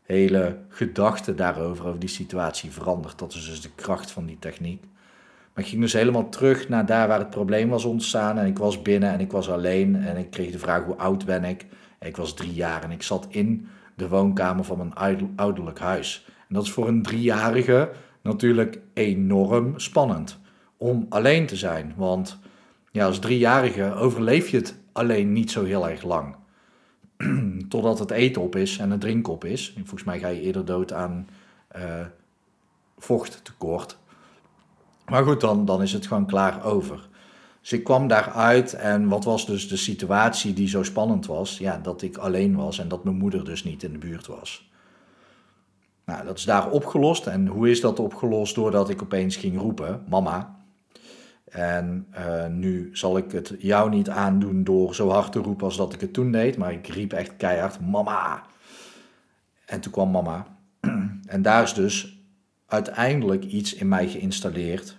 hele 0.01 0.57
gedachte 0.69 1.36
daarover, 1.36 1.86
over 1.86 2.00
die 2.00 2.10
situatie 2.10 2.72
veranderd. 2.72 3.19
Dat 3.19 3.33
is 3.33 3.45
dus 3.45 3.62
de 3.62 3.69
kracht 3.75 4.12
van 4.12 4.25
die 4.25 4.39
techniek. 4.39 4.81
Maar 5.54 5.63
ik 5.63 5.69
ging 5.69 5.81
dus 5.81 5.94
helemaal 5.94 6.30
terug 6.30 6.69
naar 6.69 6.86
daar 6.86 7.07
waar 7.07 7.19
het 7.19 7.30
probleem 7.30 7.69
was 7.69 7.86
ontstaan. 7.86 8.38
En 8.38 8.45
ik 8.45 8.57
was 8.57 8.81
binnen 8.81 9.12
en 9.12 9.19
ik 9.19 9.31
was 9.31 9.50
alleen. 9.50 9.95
En 9.95 10.18
ik 10.18 10.30
kreeg 10.30 10.51
de 10.51 10.60
vraag 10.60 10.83
hoe 10.83 10.95
oud 10.95 11.25
ben 11.25 11.44
ik. 11.44 11.66
ik 12.00 12.18
was 12.18 12.34
drie 12.34 12.54
jaar 12.54 12.84
en 12.84 12.92
ik 12.92 13.04
zat 13.04 13.27
in 13.30 13.68
de 13.95 14.07
woonkamer 14.07 14.63
van 14.63 14.77
mijn 14.77 14.94
ouderlijk 15.36 15.80
huis. 15.80 16.25
En 16.48 16.56
dat 16.56 16.63
is 16.63 16.72
voor 16.72 16.88
een 16.88 17.01
driejarige 17.01 17.92
natuurlijk 18.22 18.80
enorm 18.94 19.80
spannend. 19.80 20.39
Om 20.77 21.06
alleen 21.10 21.45
te 21.45 21.56
zijn. 21.56 21.94
Want 21.95 22.39
ja, 22.92 23.06
als 23.06 23.19
driejarige 23.19 23.94
overleef 23.94 24.48
je 24.48 24.57
het 24.57 24.80
alleen 24.92 25.34
niet 25.34 25.52
zo 25.52 25.64
heel 25.64 25.90
erg 25.90 26.04
lang. 26.04 26.36
Totdat 27.70 28.00
het 28.00 28.12
eten 28.12 28.42
op 28.42 28.56
is 28.56 28.78
en 28.78 28.92
het 28.92 29.02
drinken 29.02 29.34
op 29.34 29.46
is. 29.46 29.74
En 29.76 29.82
volgens 29.82 30.04
mij 30.04 30.20
ga 30.20 30.28
je 30.28 30.42
eerder 30.42 30.66
dood 30.66 30.94
aan 30.94 31.28
uh, 31.76 32.06
vochttekort. 32.98 33.98
Maar 35.06 35.24
goed, 35.24 35.42
dan, 35.42 35.66
dan 35.66 35.82
is 35.82 35.94
het 35.94 36.08
gewoon 36.08 36.26
klaar 36.26 36.64
over. 36.64 37.10
Dus 37.62 37.72
ik 37.72 37.84
kwam 37.84 38.08
daaruit 38.08 38.74
en 38.74 39.08
wat 39.08 39.24
was 39.24 39.46
dus 39.46 39.68
de 39.68 39.78
situatie 39.78 40.54
die 40.54 40.68
zo 40.68 40.84
spannend 40.84 41.26
was? 41.26 41.58
Ja, 41.58 41.78
dat 41.78 42.02
ik 42.02 42.18
alleen 42.18 42.56
was 42.56 42.80
en 42.80 42.88
dat 42.88 43.04
mijn 43.04 43.18
moeder 43.18 43.46
dus 43.46 43.64
niet 43.64 43.84
in 43.84 43.92
de 43.92 43.98
buurt 43.98 44.28
was. 44.28 44.70
Nou, 46.06 46.26
dat 46.26 46.38
is 46.38 46.44
daar 46.44 46.70
opgelost. 46.70 47.28
En 47.28 47.48
hoe 47.48 47.70
is 47.70 47.82
dat 47.82 48.00
opgelost? 48.00 48.56
Doordat 48.56 48.90
ik 48.90 49.02
opeens 49.02 49.36
ging 49.36 49.60
roepen, 49.60 50.04
mama. 50.10 50.61
En 51.51 52.07
uh, 52.18 52.48
nu 52.48 52.89
zal 52.94 53.18
ik 53.18 53.31
het 53.31 53.56
jou 53.59 53.89
niet 53.89 54.09
aandoen 54.09 54.63
door 54.63 54.95
zo 54.95 55.09
hard 55.09 55.31
te 55.31 55.39
roepen 55.39 55.65
als 55.65 55.77
dat 55.77 55.94
ik 55.94 56.01
het 56.01 56.13
toen 56.13 56.31
deed. 56.31 56.57
Maar 56.57 56.71
ik 56.71 56.88
riep 56.88 57.13
echt 57.13 57.36
keihard, 57.38 57.80
mama. 57.80 58.44
En 59.65 59.80
toen 59.80 59.92
kwam 59.92 60.12
mama. 60.12 60.45
En 61.25 61.42
daar 61.42 61.63
is 61.63 61.74
dus 61.74 62.24
uiteindelijk 62.65 63.44
iets 63.44 63.74
in 63.74 63.88
mij 63.88 64.07
geïnstalleerd 64.07 64.98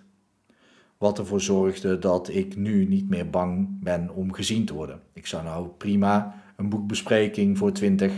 wat 0.99 1.19
ervoor 1.19 1.41
zorgde 1.41 1.99
dat 1.99 2.29
ik 2.29 2.57
nu 2.57 2.85
niet 2.85 3.09
meer 3.09 3.31
bang 3.31 3.69
ben 3.83 4.11
om 4.15 4.33
gezien 4.33 4.65
te 4.65 4.75
worden. 4.75 5.01
Ik 5.13 5.27
zou 5.27 5.45
nou 5.45 5.69
prima 5.69 6.35
een 6.57 6.69
boekbespreking 6.69 7.59
voor 7.59 7.73
20, 7.73 8.13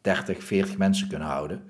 30, 0.00 0.44
40 0.44 0.78
mensen 0.78 1.08
kunnen 1.08 1.28
houden. 1.28 1.62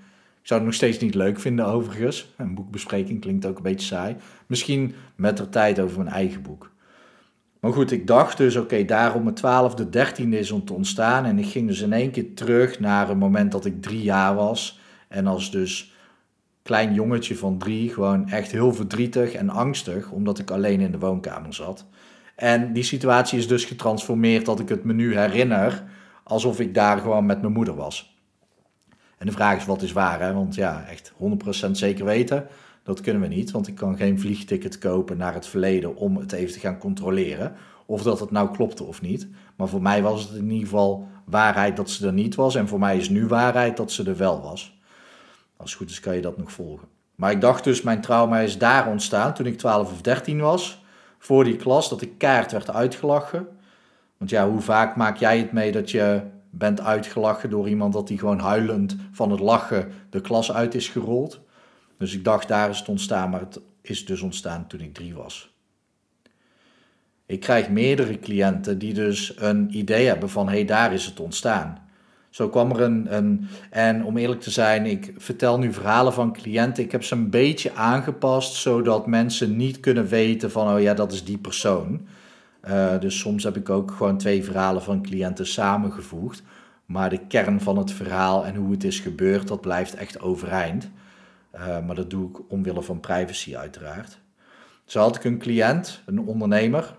Ik 0.43 0.49
zou 0.49 0.61
het 0.61 0.69
nog 0.69 0.79
steeds 0.79 0.99
niet 0.99 1.15
leuk 1.15 1.41
vinden 1.41 1.67
overigens. 1.67 2.33
Een 2.37 2.55
boekbespreking 2.55 3.21
klinkt 3.21 3.47
ook 3.47 3.56
een 3.56 3.62
beetje 3.62 3.87
saai. 3.87 4.17
Misschien 4.47 4.94
met 5.15 5.37
de 5.37 5.49
tijd 5.49 5.81
over 5.81 5.97
mijn 5.99 6.15
eigen 6.15 6.43
boek. 6.43 6.71
Maar 7.61 7.73
goed, 7.73 7.91
ik 7.91 8.06
dacht 8.06 8.37
dus, 8.37 8.56
oké, 8.56 8.85
daarom 8.85 9.23
mijn 9.23 9.35
twaalfde, 9.35 9.89
dertiende 9.89 10.39
is 10.39 10.50
om 10.50 10.65
te 10.65 10.73
ontstaan. 10.73 11.25
En 11.25 11.39
ik 11.39 11.47
ging 11.47 11.67
dus 11.67 11.81
in 11.81 11.93
één 11.93 12.11
keer 12.11 12.35
terug 12.35 12.81
naar 12.81 13.11
een 13.11 13.19
moment 13.19 13.53
dat 13.53 13.65
ik 13.65 13.83
drie 13.83 14.03
jaar 14.03 14.35
was. 14.35 14.81
En 15.09 15.27
als 15.27 15.50
dus 15.50 15.94
klein 16.62 16.95
jongetje 16.95 17.37
van 17.37 17.59
drie 17.59 17.93
gewoon 17.93 18.29
echt 18.29 18.53
heel 18.53 18.75
verdrietig 18.75 19.33
en 19.33 19.50
angstig, 19.50 20.11
omdat 20.11 20.38
ik 20.38 20.50
alleen 20.50 20.81
in 20.81 20.91
de 20.91 20.99
woonkamer 20.99 21.55
zat. 21.55 21.87
En 22.37 22.73
die 22.73 22.83
situatie 22.83 23.38
is 23.38 23.49
dus 23.49 23.65
getransformeerd 23.65 24.47
dat 24.47 24.61
ik 24.61 24.69
het 24.69 24.85
me 24.85 24.93
nu 24.93 25.17
herinner 25.17 25.85
alsof 26.23 26.61
ik 26.61 26.75
daar 26.75 26.99
gewoon 26.99 27.27
met 27.27 27.41
mijn 27.41 27.53
moeder 27.53 27.75
was. 27.75 28.12
En 29.23 29.29
de 29.29 29.35
vraag 29.35 29.57
is 29.57 29.65
wat 29.65 29.83
is 29.83 29.93
waar, 29.93 30.21
hè? 30.21 30.33
want 30.33 30.55
ja, 30.55 30.85
echt 30.88 31.12
100% 31.67 31.71
zeker 31.71 32.05
weten, 32.05 32.47
dat 32.83 33.00
kunnen 33.00 33.23
we 33.23 33.29
niet, 33.29 33.50
want 33.50 33.69
ik 33.69 33.75
kan 33.75 33.97
geen 33.97 34.21
vliegticket 34.21 34.79
kopen 34.79 35.17
naar 35.17 35.35
het 35.35 35.47
verleden 35.47 35.97
om 35.97 36.17
het 36.17 36.33
even 36.33 36.52
te 36.52 36.59
gaan 36.59 36.79
controleren 36.79 37.55
of 37.87 38.02
dat 38.02 38.21
het 38.21 38.31
nou 38.31 38.50
klopte 38.50 38.85
of 38.85 39.02
niet. 39.02 39.29
Maar 39.57 39.69
voor 39.69 39.83
mij 39.83 40.02
was 40.02 40.23
het 40.23 40.35
in 40.35 40.50
ieder 40.50 40.69
geval 40.69 41.09
waarheid 41.25 41.76
dat 41.76 41.91
ze 41.91 42.07
er 42.07 42.12
niet 42.12 42.35
was 42.35 42.55
en 42.55 42.69
voor 42.69 42.79
mij 42.79 42.97
is 42.97 43.09
nu 43.09 43.26
waarheid 43.26 43.76
dat 43.76 43.93
ze 43.93 44.05
er 44.05 44.17
wel 44.17 44.41
was. 44.41 44.81
Als 45.57 45.71
het 45.71 45.79
goed 45.79 45.91
is 45.91 46.00
kan 46.00 46.14
je 46.14 46.23
dat 46.23 46.38
nog 46.38 46.52
volgen. 46.52 46.88
Maar 47.14 47.31
ik 47.31 47.41
dacht 47.41 47.64
dus, 47.64 47.83
mijn 47.83 48.00
trauma 48.00 48.38
is 48.38 48.59
daar 48.59 48.88
ontstaan 48.88 49.35
toen 49.35 49.47
ik 49.47 49.59
12 49.59 49.93
of 49.93 50.00
13 50.00 50.41
was. 50.41 50.85
Voor 51.19 51.45
die 51.45 51.57
klas, 51.57 51.88
dat 51.88 52.02
ik 52.02 52.19
kaart 52.19 52.52
werd 52.52 52.71
uitgelachen. 52.71 53.47
Want 54.17 54.31
ja, 54.31 54.49
hoe 54.49 54.61
vaak 54.61 54.97
maak 54.97 55.17
jij 55.17 55.38
het 55.38 55.52
mee 55.52 55.73
dat 55.73 55.91
je 55.91 56.21
bent 56.54 56.80
uitgelachen 56.80 57.50
door 57.50 57.68
iemand 57.68 57.92
dat 57.92 58.09
die 58.09 58.18
gewoon 58.18 58.38
huilend 58.38 58.97
van 59.12 59.30
het 59.30 59.40
lachen 59.40 59.92
de 60.11 60.21
klas 60.21 60.52
uit 60.52 60.75
is 60.75 60.88
gerold? 60.88 61.40
Dus 61.99 62.14
ik 62.14 62.25
dacht, 62.25 62.49
daar 62.49 62.71
is 62.71 62.78
het 62.78 62.88
ontstaan, 62.88 63.30
maar 63.30 63.40
het 63.40 63.61
is 63.80 64.06
dus 64.06 64.21
ontstaan 64.21 64.66
toen 64.66 64.80
ik 64.80 64.94
drie 64.94 65.14
was. 65.14 65.54
Ik 67.26 67.40
krijg 67.40 67.68
meerdere 67.68 68.18
cliënten 68.18 68.78
die 68.78 68.94
dus 68.94 69.32
een 69.37 69.76
idee 69.76 70.06
hebben 70.06 70.30
van, 70.30 70.47
hé, 70.49 70.54
hey, 70.54 70.64
daar 70.64 70.92
is 70.92 71.06
het 71.06 71.21
ontstaan. 71.21 71.88
Zo 72.30 72.49
kwam 72.49 72.71
er 72.71 72.80
een, 72.80 73.16
een. 73.16 73.49
En 73.71 74.04
om 74.04 74.16
eerlijk 74.16 74.40
te 74.40 74.50
zijn, 74.50 74.87
ik 74.87 75.12
vertel 75.16 75.59
nu 75.59 75.73
verhalen 75.73 76.12
van 76.12 76.32
cliënten. 76.32 76.85
Ik 76.85 76.92
heb 76.92 77.04
ze 77.04 77.14
een 77.14 77.30
beetje 77.30 77.75
aangepast, 77.75 78.54
zodat 78.54 79.06
mensen 79.06 79.56
niet 79.56 79.80
kunnen 79.80 80.06
weten 80.06 80.50
van, 80.50 80.75
oh 80.75 80.80
ja, 80.80 80.94
dat 80.94 81.12
is 81.12 81.25
die 81.25 81.38
persoon. 81.38 82.06
Uh, 82.69 83.00
dus 83.00 83.19
soms 83.19 83.45
heb 83.45 83.57
ik 83.57 83.71
ook 83.71 83.90
gewoon 83.90 84.19
twee 84.19 84.45
verhalen 84.45 84.83
van 84.83 85.02
cliënten 85.02 85.47
samengevoegd. 85.47 86.42
Maar 86.87 87.11
de 87.11 87.26
kern 87.26 87.61
van 87.61 87.78
het 87.78 87.92
verhaal 87.92 88.47
en 88.47 88.54
hoe 88.54 88.71
het 88.71 88.85
is 88.85 89.00
gebeurd, 89.00 89.49
dat 89.49 89.61
blijft 89.61 89.95
echt 89.95 90.21
overeind. 90.21 90.90
Uh, 91.54 91.87
maar 91.87 91.95
dat 91.95 92.11
doe 92.11 92.28
ik 92.28 92.50
omwille 92.50 92.83
van 92.83 93.00
privacy 93.00 93.57
uiteraard. 93.57 94.19
Zo 94.85 95.00
had 95.00 95.16
ik 95.16 95.25
een 95.25 95.38
cliënt, 95.38 96.02
een 96.07 96.26
ondernemer, 96.26 96.97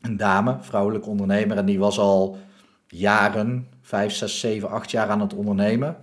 een 0.00 0.16
dame, 0.16 0.56
vrouwelijke 0.60 1.08
ondernemer, 1.08 1.56
en 1.56 1.66
die 1.66 1.78
was 1.78 1.98
al 1.98 2.38
jaren, 2.86 3.68
vijf, 3.80 4.12
zes, 4.12 4.40
zeven, 4.40 4.70
acht 4.70 4.90
jaar 4.90 5.08
aan 5.08 5.20
het 5.20 5.34
ondernemen. 5.34 5.96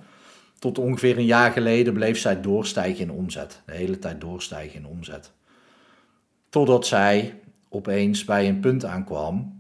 Tot 0.60 0.78
ongeveer 0.78 1.18
een 1.18 1.26
jaar 1.26 1.52
geleden 1.52 1.94
bleef 1.94 2.18
zij 2.18 2.42
doorstijgen 2.42 3.04
in 3.04 3.12
omzet. 3.12 3.62
De 3.66 3.74
hele 3.74 4.00
tijd 4.00 4.22
doorstijgen 4.22 4.80
in 4.80 4.88
omzet. 4.88 5.32
Totdat 6.50 6.86
zij 6.86 7.39
opeens 7.70 8.24
bij 8.24 8.48
een 8.48 8.60
punt 8.60 8.86
aankwam 8.86 9.58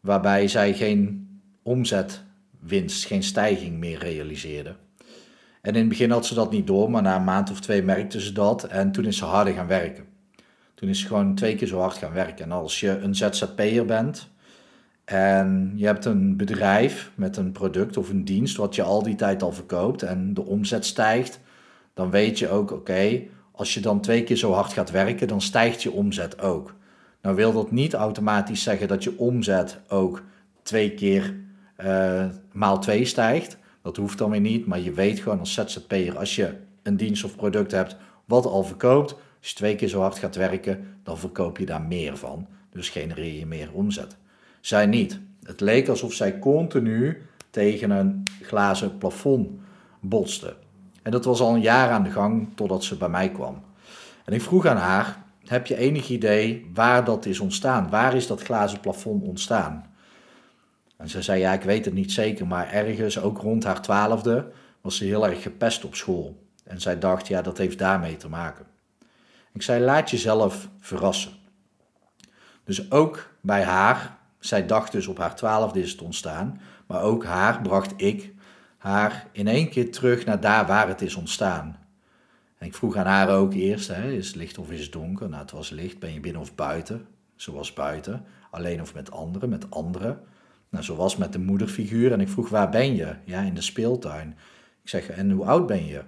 waarbij 0.00 0.48
zij 0.48 0.74
geen 0.74 1.28
omzetwinst, 1.62 3.06
geen 3.06 3.22
stijging 3.22 3.78
meer 3.78 3.98
realiseerde. 3.98 4.76
En 5.60 5.72
in 5.72 5.80
het 5.80 5.88
begin 5.88 6.10
had 6.10 6.26
ze 6.26 6.34
dat 6.34 6.50
niet 6.50 6.66
door, 6.66 6.90
maar 6.90 7.02
na 7.02 7.16
een 7.16 7.24
maand 7.24 7.50
of 7.50 7.60
twee 7.60 7.82
merkte 7.82 8.20
ze 8.20 8.32
dat 8.32 8.64
en 8.64 8.92
toen 8.92 9.04
is 9.04 9.16
ze 9.16 9.24
harder 9.24 9.54
gaan 9.54 9.66
werken. 9.66 10.04
Toen 10.74 10.88
is 10.88 11.00
ze 11.00 11.06
gewoon 11.06 11.34
twee 11.34 11.54
keer 11.54 11.68
zo 11.68 11.78
hard 11.78 11.96
gaan 11.96 12.12
werken. 12.12 12.44
En 12.44 12.52
als 12.52 12.80
je 12.80 12.98
een 12.98 13.14
ZZP'er 13.14 13.84
bent 13.84 14.28
en 15.04 15.72
je 15.76 15.86
hebt 15.86 16.04
een 16.04 16.36
bedrijf 16.36 17.10
met 17.14 17.36
een 17.36 17.52
product 17.52 17.96
of 17.96 18.10
een 18.10 18.24
dienst 18.24 18.56
wat 18.56 18.74
je 18.74 18.82
al 18.82 19.02
die 19.02 19.14
tijd 19.14 19.42
al 19.42 19.52
verkoopt 19.52 20.02
en 20.02 20.34
de 20.34 20.44
omzet 20.44 20.84
stijgt, 20.84 21.40
dan 21.94 22.10
weet 22.10 22.38
je 22.38 22.48
ook, 22.48 22.70
oké, 22.70 23.22
als 23.52 23.74
je 23.74 23.80
dan 23.80 24.00
twee 24.00 24.24
keer 24.24 24.36
zo 24.36 24.52
hard 24.52 24.72
gaat 24.72 24.90
werken, 24.90 25.28
dan 25.28 25.40
stijgt 25.40 25.82
je 25.82 25.92
omzet 25.92 26.40
ook. 26.40 26.74
Nou 27.24 27.36
wil 27.36 27.52
dat 27.52 27.70
niet 27.70 27.94
automatisch 27.94 28.62
zeggen 28.62 28.88
dat 28.88 29.04
je 29.04 29.18
omzet 29.18 29.80
ook 29.88 30.22
twee 30.62 30.94
keer 30.94 31.34
uh, 31.84 32.24
maal 32.52 32.78
twee 32.78 33.04
stijgt. 33.04 33.56
Dat 33.82 33.96
hoeft 33.96 34.18
dan 34.18 34.30
weer 34.30 34.40
niet, 34.40 34.66
maar 34.66 34.80
je 34.80 34.92
weet 34.92 35.18
gewoon 35.18 35.38
als 35.38 35.54
ZZP'er, 35.54 36.18
als 36.18 36.36
je 36.36 36.54
een 36.82 36.96
dienst 36.96 37.24
of 37.24 37.36
product 37.36 37.70
hebt 37.70 37.96
wat 38.24 38.46
al 38.46 38.64
verkoopt, 38.64 39.12
als 39.12 39.48
je 39.48 39.54
twee 39.54 39.74
keer 39.74 39.88
zo 39.88 40.00
hard 40.00 40.18
gaat 40.18 40.36
werken, 40.36 40.98
dan 41.02 41.18
verkoop 41.18 41.58
je 41.58 41.66
daar 41.66 41.82
meer 41.82 42.16
van. 42.16 42.46
Dus 42.70 42.88
genereer 42.88 43.38
je 43.38 43.46
meer 43.46 43.68
omzet. 43.72 44.16
Zij 44.60 44.86
niet. 44.86 45.20
Het 45.42 45.60
leek 45.60 45.88
alsof 45.88 46.12
zij 46.12 46.38
continu 46.38 47.22
tegen 47.50 47.90
een 47.90 48.22
glazen 48.42 48.98
plafond 48.98 49.48
botste. 50.00 50.56
En 51.02 51.10
dat 51.10 51.24
was 51.24 51.40
al 51.40 51.54
een 51.54 51.60
jaar 51.60 51.90
aan 51.90 52.02
de 52.02 52.10
gang 52.10 52.48
totdat 52.54 52.84
ze 52.84 52.96
bij 52.96 53.08
mij 53.08 53.30
kwam. 53.30 53.62
En 54.24 54.32
ik 54.32 54.42
vroeg 54.42 54.66
aan 54.66 54.76
haar: 54.76 55.23
Heb 55.46 55.66
je 55.66 55.76
enig 55.76 56.08
idee 56.08 56.70
waar 56.74 57.04
dat 57.04 57.26
is 57.26 57.40
ontstaan? 57.40 57.90
Waar 57.90 58.14
is 58.14 58.26
dat 58.26 58.42
glazen 58.42 58.80
plafond 58.80 59.22
ontstaan? 59.22 59.94
En 60.96 61.08
ze 61.08 61.22
zei: 61.22 61.40
Ja, 61.40 61.52
ik 61.52 61.62
weet 61.62 61.84
het 61.84 61.94
niet 61.94 62.12
zeker, 62.12 62.46
maar 62.46 62.72
ergens, 62.72 63.20
ook 63.20 63.38
rond 63.38 63.64
haar 63.64 63.82
twaalfde, 63.82 64.50
was 64.80 64.96
ze 64.96 65.04
heel 65.04 65.28
erg 65.28 65.42
gepest 65.42 65.84
op 65.84 65.94
school. 65.94 66.42
En 66.64 66.80
zij 66.80 66.98
dacht: 66.98 67.28
Ja, 67.28 67.42
dat 67.42 67.58
heeft 67.58 67.78
daarmee 67.78 68.16
te 68.16 68.28
maken. 68.28 68.66
Ik 69.52 69.62
zei: 69.62 69.84
Laat 69.84 70.10
jezelf 70.10 70.68
verrassen. 70.80 71.32
Dus 72.64 72.90
ook 72.90 73.28
bij 73.40 73.62
haar, 73.62 74.18
zij 74.38 74.66
dacht 74.66 74.92
dus 74.92 75.06
op 75.06 75.18
haar 75.18 75.36
twaalfde 75.36 75.80
is 75.82 75.90
het 75.90 76.02
ontstaan, 76.02 76.60
maar 76.86 77.02
ook 77.02 77.24
haar 77.24 77.62
bracht 77.62 77.92
ik 77.96 78.32
haar 78.78 79.26
in 79.32 79.48
één 79.48 79.68
keer 79.68 79.92
terug 79.92 80.24
naar 80.24 80.40
daar 80.40 80.66
waar 80.66 80.88
het 80.88 81.02
is 81.02 81.14
ontstaan. 81.14 81.83
En 82.58 82.66
ik 82.66 82.74
vroeg 82.74 82.96
aan 82.96 83.06
haar 83.06 83.30
ook 83.30 83.54
eerst, 83.54 83.88
hè, 83.88 84.12
is 84.12 84.26
het 84.26 84.36
licht 84.36 84.58
of 84.58 84.70
is 84.70 84.80
het 84.80 84.92
donker? 84.92 85.28
Nou, 85.28 85.42
het 85.42 85.50
was 85.50 85.70
licht. 85.70 85.98
Ben 85.98 86.12
je 86.12 86.20
binnen 86.20 86.42
of 86.42 86.54
buiten? 86.54 87.06
Ze 87.36 87.52
was 87.52 87.72
buiten. 87.72 88.24
Alleen 88.50 88.80
of 88.80 88.94
met 88.94 89.10
anderen, 89.10 89.48
met 89.48 89.70
anderen. 89.70 90.20
Nou, 90.68 90.84
zo 90.84 90.96
was 90.96 91.16
met 91.16 91.32
de 91.32 91.38
moederfiguur. 91.38 92.12
En 92.12 92.20
ik 92.20 92.28
vroeg, 92.28 92.48
waar 92.48 92.70
ben 92.70 92.96
je? 92.96 93.14
Ja, 93.24 93.40
in 93.40 93.54
de 93.54 93.60
speeltuin. 93.60 94.36
Ik 94.82 94.88
zeg, 94.88 95.08
en 95.08 95.30
hoe 95.30 95.44
oud 95.44 95.66
ben 95.66 95.86
je? 95.86 96.02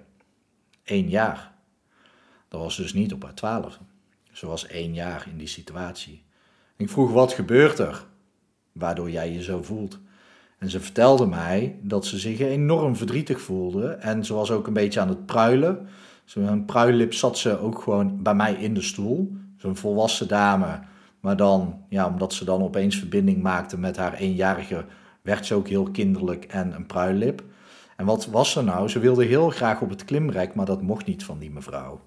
Eén 0.83 1.09
jaar. 1.09 1.53
Dat 2.47 2.61
was 2.61 2.75
dus 2.75 2.93
niet 2.93 3.13
op 3.13 3.23
haar 3.23 3.33
twaalfde. 3.33 3.79
Ze 4.31 4.47
was 4.47 4.67
één 4.67 4.93
jaar 4.93 5.27
in 5.31 5.37
die 5.37 5.47
situatie. 5.47 6.23
Ik 6.75 6.89
vroeg, 6.89 7.11
wat 7.11 7.33
gebeurt 7.33 7.79
er? 7.79 8.05
Waardoor 8.71 9.11
jij 9.11 9.31
je 9.31 9.43
zo 9.43 9.63
voelt. 9.63 9.99
En 10.57 10.69
ze 10.69 10.79
vertelde 10.79 11.25
mij 11.25 11.79
dat 11.81 12.05
ze 12.05 12.19
zich 12.19 12.39
enorm 12.39 12.95
verdrietig 12.95 13.41
voelde. 13.41 13.87
En 13.87 14.25
ze 14.25 14.33
was 14.33 14.51
ook 14.51 14.67
een 14.67 14.73
beetje 14.73 14.99
aan 14.99 15.09
het 15.09 15.25
pruilen. 15.25 15.87
Zo'n 16.27 16.65
pruillip 16.65 17.13
zat 17.13 17.37
ze 17.37 17.59
ook 17.59 17.81
gewoon 17.81 18.23
bij 18.23 18.35
mij 18.35 18.53
in 18.53 18.73
de 18.73 18.81
stoel. 18.81 19.35
Zo'n 19.57 19.75
volwassen 19.75 20.27
dame. 20.27 20.79
Maar 21.19 21.37
dan, 21.37 21.81
ja, 21.89 22.07
omdat 22.07 22.33
ze 22.33 22.45
dan 22.45 22.61
opeens 22.61 22.97
verbinding 22.97 23.41
maakte 23.41 23.77
met 23.77 23.97
haar 23.97 24.13
eenjarige, 24.13 24.85
werd 25.21 25.45
ze 25.45 25.53
ook 25.55 25.67
heel 25.67 25.91
kinderlijk 25.91 26.45
en 26.45 26.73
een 26.75 26.85
pruillip. 26.85 27.43
En 27.95 28.05
wat 28.05 28.25
was 28.25 28.55
er 28.55 28.63
nou? 28.63 28.89
Ze 28.89 28.99
wilde 28.99 29.25
heel 29.25 29.49
graag 29.49 29.81
op 29.81 29.89
het 29.89 30.05
klimrek, 30.05 30.55
maar 30.55 30.65
dat 30.65 30.81
mocht 30.81 31.05
niet 31.05 31.23
van 31.23 31.39
die 31.39 31.51
mevrouw. 31.51 32.01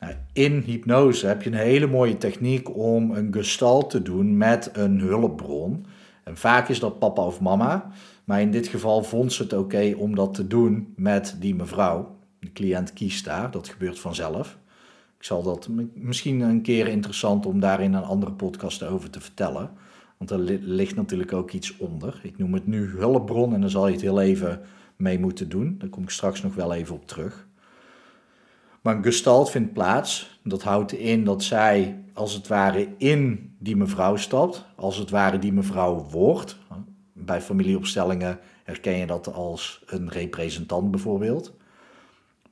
Nou, 0.00 0.14
in 0.32 0.62
hypnose 0.66 1.26
heb 1.26 1.42
je 1.42 1.50
een 1.50 1.56
hele 1.56 1.86
mooie 1.86 2.16
techniek 2.16 2.76
om 2.76 3.10
een 3.10 3.32
gestalt 3.32 3.90
te 3.90 4.02
doen 4.02 4.36
met 4.36 4.70
een 4.72 5.00
hulpbron. 5.00 5.86
En 6.24 6.36
vaak 6.36 6.68
is 6.68 6.80
dat 6.80 6.98
papa 6.98 7.22
of 7.22 7.40
mama. 7.40 7.90
Maar 8.24 8.40
in 8.40 8.50
dit 8.50 8.66
geval 8.66 9.02
vond 9.02 9.32
ze 9.32 9.42
het 9.42 9.52
oké 9.52 9.94
om 9.96 10.14
dat 10.14 10.34
te 10.34 10.46
doen 10.46 10.92
met 10.96 11.36
die 11.38 11.54
mevrouw. 11.54 12.20
De 12.42 12.52
cliënt 12.52 12.92
kiest 12.92 13.24
daar, 13.24 13.50
dat 13.50 13.68
gebeurt 13.68 13.98
vanzelf. 13.98 14.58
Ik 15.18 15.24
zal 15.24 15.42
dat 15.42 15.68
misschien 15.94 16.40
een 16.40 16.62
keer 16.62 16.86
interessant 16.88 17.46
om 17.46 17.60
daar 17.60 17.80
in 17.80 17.94
een 17.94 18.04
andere 18.04 18.32
podcast 18.32 18.82
over 18.82 19.10
te 19.10 19.20
vertellen. 19.20 19.70
Want 20.16 20.30
er 20.30 20.38
ligt 20.60 20.96
natuurlijk 20.96 21.32
ook 21.32 21.50
iets 21.50 21.76
onder. 21.76 22.20
Ik 22.22 22.38
noem 22.38 22.54
het 22.54 22.66
nu 22.66 22.88
hulpbron 22.88 23.54
en 23.54 23.60
dan 23.60 23.70
zal 23.70 23.86
je 23.86 23.92
het 23.92 24.02
heel 24.02 24.20
even 24.20 24.60
mee 24.96 25.18
moeten 25.18 25.48
doen. 25.48 25.76
Daar 25.78 25.88
kom 25.88 26.02
ik 26.02 26.10
straks 26.10 26.42
nog 26.42 26.54
wel 26.54 26.74
even 26.74 26.94
op 26.94 27.06
terug. 27.06 27.46
Maar 28.80 28.96
een 28.96 29.02
gestalt 29.02 29.50
vindt 29.50 29.72
plaats. 29.72 30.40
Dat 30.44 30.62
houdt 30.62 30.92
in 30.92 31.24
dat 31.24 31.42
zij 31.42 32.04
als 32.12 32.34
het 32.34 32.48
ware 32.48 32.88
in 32.96 33.54
die 33.58 33.76
mevrouw 33.76 34.16
stapt. 34.16 34.64
Als 34.76 34.96
het 34.96 35.10
ware 35.10 35.38
die 35.38 35.52
mevrouw 35.52 36.08
wordt. 36.10 36.58
Bij 37.12 37.40
familieopstellingen 37.40 38.38
herken 38.64 38.96
je 38.96 39.06
dat 39.06 39.32
als 39.32 39.82
een 39.86 40.08
representant 40.08 40.90
bijvoorbeeld. 40.90 41.60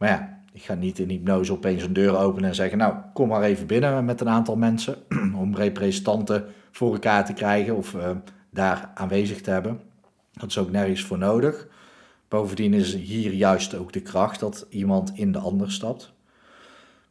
Maar 0.01 0.09
ja, 0.09 0.43
ik 0.53 0.63
ga 0.63 0.75
niet 0.75 0.99
in 0.99 1.09
hypnose 1.09 1.53
opeens 1.53 1.83
een 1.83 1.93
deur 1.93 2.17
openen 2.17 2.49
en 2.49 2.55
zeggen: 2.55 2.79
Nou, 2.79 2.95
kom 3.13 3.29
maar 3.29 3.43
even 3.43 3.67
binnen 3.67 4.05
met 4.05 4.21
een 4.21 4.29
aantal 4.29 4.57
mensen. 4.57 4.97
om 5.35 5.55
representanten 5.55 6.45
voor 6.71 6.93
elkaar 6.93 7.25
te 7.25 7.33
krijgen 7.33 7.77
of 7.77 7.95
uh, 7.95 8.11
daar 8.51 8.91
aanwezig 8.95 9.41
te 9.41 9.51
hebben. 9.51 9.81
Dat 10.33 10.49
is 10.49 10.59
ook 10.59 10.71
nergens 10.71 11.05
voor 11.05 11.19
nodig. 11.19 11.69
Bovendien 12.29 12.75
is 12.75 12.95
hier 12.95 13.33
juist 13.33 13.75
ook 13.75 13.93
de 13.93 14.01
kracht 14.01 14.41
dat 14.41 14.67
iemand 14.71 15.13
in 15.15 15.33
de 15.33 15.39
ander 15.39 15.73
stapt. 15.73 16.13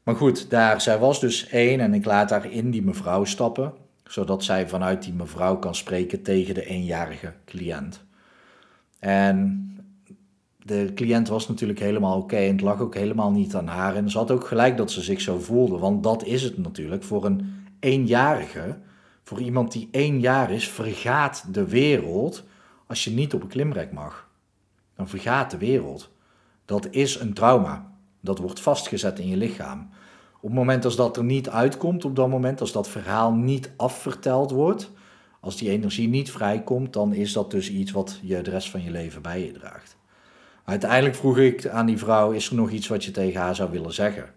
Maar 0.04 0.16
goed, 0.16 0.50
daar, 0.50 0.82
zij 0.82 0.98
was 1.00 1.20
dus 1.20 1.48
één 1.48 1.80
en 1.80 1.94
ik 1.94 2.06
laat 2.06 2.30
haar 2.30 2.52
in 2.52 2.72
die 2.72 2.84
mevrouw 2.84 3.24
stappen, 3.24 3.74
zodat 4.04 4.44
zij 4.44 4.68
vanuit 4.68 5.04
die 5.04 5.14
mevrouw 5.14 5.58
kan 5.58 5.76
spreken 5.76 6.22
tegen 6.22 6.54
de 6.54 6.66
eenjarige 6.66 7.34
cliënt. 7.46 8.04
En 9.00 9.70
de 10.70 10.92
cliënt 10.96 11.28
was 11.28 11.48
natuurlijk 11.48 11.80
helemaal 11.80 12.18
oké 12.18 12.36
en 12.36 12.52
het 12.52 12.62
lag 12.62 12.80
ook 12.80 12.96
helemaal 12.96 13.32
niet 13.32 13.56
aan 13.56 13.68
haar. 13.68 13.96
En 13.96 14.10
ze 14.10 14.18
had 14.18 14.32
ook 14.32 14.48
gelijk 14.48 14.78
dat 14.78 14.92
ze 14.92 15.02
zich 15.02 15.22
zo 15.22 15.40
voelde, 15.40 15.78
want 15.78 16.04
dat 16.04 16.24
is 16.24 16.44
het 16.44 16.58
natuurlijk. 16.58 17.04
Voor 17.04 17.26
een 17.26 17.66
eenjarige, 17.80 18.78
voor 19.24 19.42
iemand 19.42 19.72
die 19.72 19.88
één 19.92 20.20
jaar 20.20 20.52
is, 20.52 20.70
vergaat 20.70 21.54
de 21.54 21.68
wereld 21.68 22.44
als 22.88 23.04
je 23.04 23.12
niet 23.12 23.34
op 23.34 23.42
een 23.42 23.48
klimrek 23.48 23.92
mag. 23.92 24.30
Dan 24.96 25.08
vergaat 25.08 25.52
de 25.52 25.58
wereld. 25.58 26.10
Dat 26.66 26.88
is 26.92 27.20
een 27.20 27.34
trauma. 27.34 27.92
Dat 28.20 28.38
wordt 28.38 28.60
vastgezet 28.60 29.20
in 29.20 29.28
je 29.28 29.38
lichaam. 29.38 29.90
Op 30.36 30.50
het 30.50 30.54
moment 30.54 30.86
als 30.86 30.96
dat 30.96 31.18
er 31.18 31.24
niet 31.24 31.50
uitkomt, 31.50 32.06
op 32.06 32.16
dat 32.16 32.30
moment 32.30 32.62
als 32.62 32.72
dat 32.72 32.90
verhaal 32.90 33.34
niet 33.34 33.72
afverteld 33.78 34.52
wordt, 34.52 34.92
als 35.40 35.58
die 35.58 35.70
energie 35.70 36.08
niet 36.08 36.32
vrijkomt, 36.32 36.94
dan 36.94 37.14
is 37.14 37.34
dat 37.34 37.52
dus 37.52 37.72
iets 37.72 37.92
wat 37.92 38.20
je 38.22 38.42
de 38.42 38.50
rest 38.50 38.70
van 38.70 38.84
je 38.84 38.92
leven 38.92 39.22
bij 39.22 39.46
je 39.46 39.52
draagt. 39.52 39.98
Uiteindelijk 40.66 41.16
vroeg 41.16 41.38
ik 41.38 41.68
aan 41.68 41.86
die 41.86 41.98
vrouw: 41.98 42.32
Is 42.32 42.50
er 42.50 42.56
nog 42.56 42.72
iets 42.72 42.88
wat 42.88 43.04
je 43.04 43.12
tegen 43.12 43.42
haar 43.42 43.56
zou 43.56 43.72
willen 43.72 43.94
zeggen? 43.94 44.34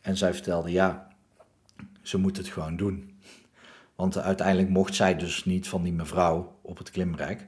En 0.00 0.16
zij 0.16 0.34
vertelde: 0.34 0.70
Ja, 0.70 1.08
ze 2.02 2.18
moet 2.18 2.36
het 2.36 2.48
gewoon 2.48 2.76
doen. 2.76 3.18
Want 3.94 4.18
uiteindelijk 4.18 4.68
mocht 4.68 4.94
zij 4.94 5.16
dus 5.16 5.44
niet 5.44 5.68
van 5.68 5.82
die 5.82 5.92
mevrouw 5.92 6.58
op 6.62 6.78
het 6.78 6.90
klimrek. 6.90 7.46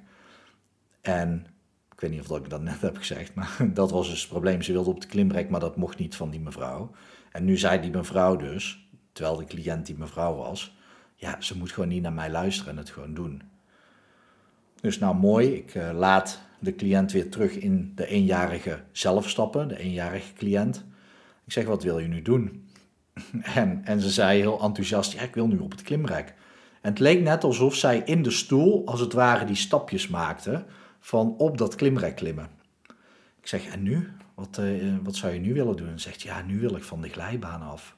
En 1.00 1.47
ik 1.92 2.00
weet 2.00 2.11
niet 2.11 2.28
of 2.28 2.38
ik 2.38 2.50
dat 2.50 2.62
net 2.62 2.80
heb 2.80 2.97
gezegd, 2.97 3.35
maar 3.35 3.57
dat 3.75 3.90
was 3.90 4.09
dus 4.09 4.21
het 4.21 4.28
probleem. 4.28 4.62
Ze 4.62 4.73
wilde 4.73 4.90
op 4.90 4.95
het 4.95 5.07
klimrek, 5.07 5.50
maar 5.50 5.61
dat 5.61 5.76
mocht 5.76 5.99
niet 5.99 6.16
van 6.16 6.30
die 6.30 6.40
mevrouw. 6.40 6.90
En 7.33 7.45
nu 7.45 7.57
zei 7.57 7.80
die 7.80 7.90
mevrouw 7.90 8.37
dus, 8.37 8.88
terwijl 9.12 9.37
de 9.37 9.45
cliënt 9.45 9.87
die 9.87 9.99
mevrouw 9.99 10.35
was, 10.35 10.76
ja, 11.14 11.40
ze 11.40 11.57
moet 11.57 11.73
gewoon 11.73 11.88
niet 11.88 12.02
naar 12.02 12.12
mij 12.12 12.30
luisteren 12.30 12.73
en 12.73 12.78
het 12.78 12.90
gewoon 12.90 13.14
doen. 13.14 13.42
Dus 14.80 14.99
nou 14.99 15.16
mooi, 15.16 15.54
ik 15.54 15.75
uh, 15.75 15.90
laat 15.92 16.40
de 16.59 16.75
cliënt 16.75 17.12
weer 17.12 17.31
terug 17.31 17.53
in 17.53 17.93
de 17.95 18.07
eenjarige 18.07 18.83
zelf 18.93 19.29
stappen, 19.29 19.69
de 19.69 19.79
eenjarige 19.79 20.33
cliënt. 20.33 20.85
Ik 21.45 21.53
zeg, 21.53 21.67
wat 21.67 21.83
wil 21.83 21.99
je 21.99 22.09
nu 22.09 22.23
doen? 22.23 22.67
En, 23.43 23.85
en 23.85 24.00
ze 24.00 24.11
zei 24.11 24.41
heel 24.41 24.61
enthousiast, 24.61 25.12
ja, 25.12 25.21
ik 25.21 25.35
wil 25.35 25.47
nu 25.49 25.59
op 25.59 25.71
het 25.71 25.83
klimrek. 25.83 26.35
En 26.81 26.91
het 26.91 26.99
leek 26.99 27.21
net 27.21 27.45
alsof 27.45 27.75
zij 27.75 28.03
in 28.05 28.23
de 28.23 28.31
stoel, 28.31 28.87
als 28.87 29.00
het 29.00 29.12
ware, 29.12 29.45
die 29.45 29.57
stapjes 29.57 30.09
maakte 30.09 30.65
van 31.00 31.37
op 31.37 31.59
dat 31.59 31.75
klimrek 31.75 32.17
klimmen. 32.17 32.49
Ik 33.41 33.47
zeg, 33.47 33.67
en 33.67 33.83
nu? 33.83 34.12
Wat, 34.35 34.59
uh, 34.61 34.97
wat 35.03 35.17
zou 35.17 35.33
je 35.33 35.41
nu 35.41 35.55
willen 35.55 35.77
doen? 35.77 35.88
En 35.88 36.00
zegt, 36.00 36.23
ja, 36.23 36.43
nu 36.43 36.61
wil 36.61 36.77
ik 36.77 36.83
van 36.83 37.00
de 37.00 37.09
glijbaan 37.09 37.62
af. 37.62 37.97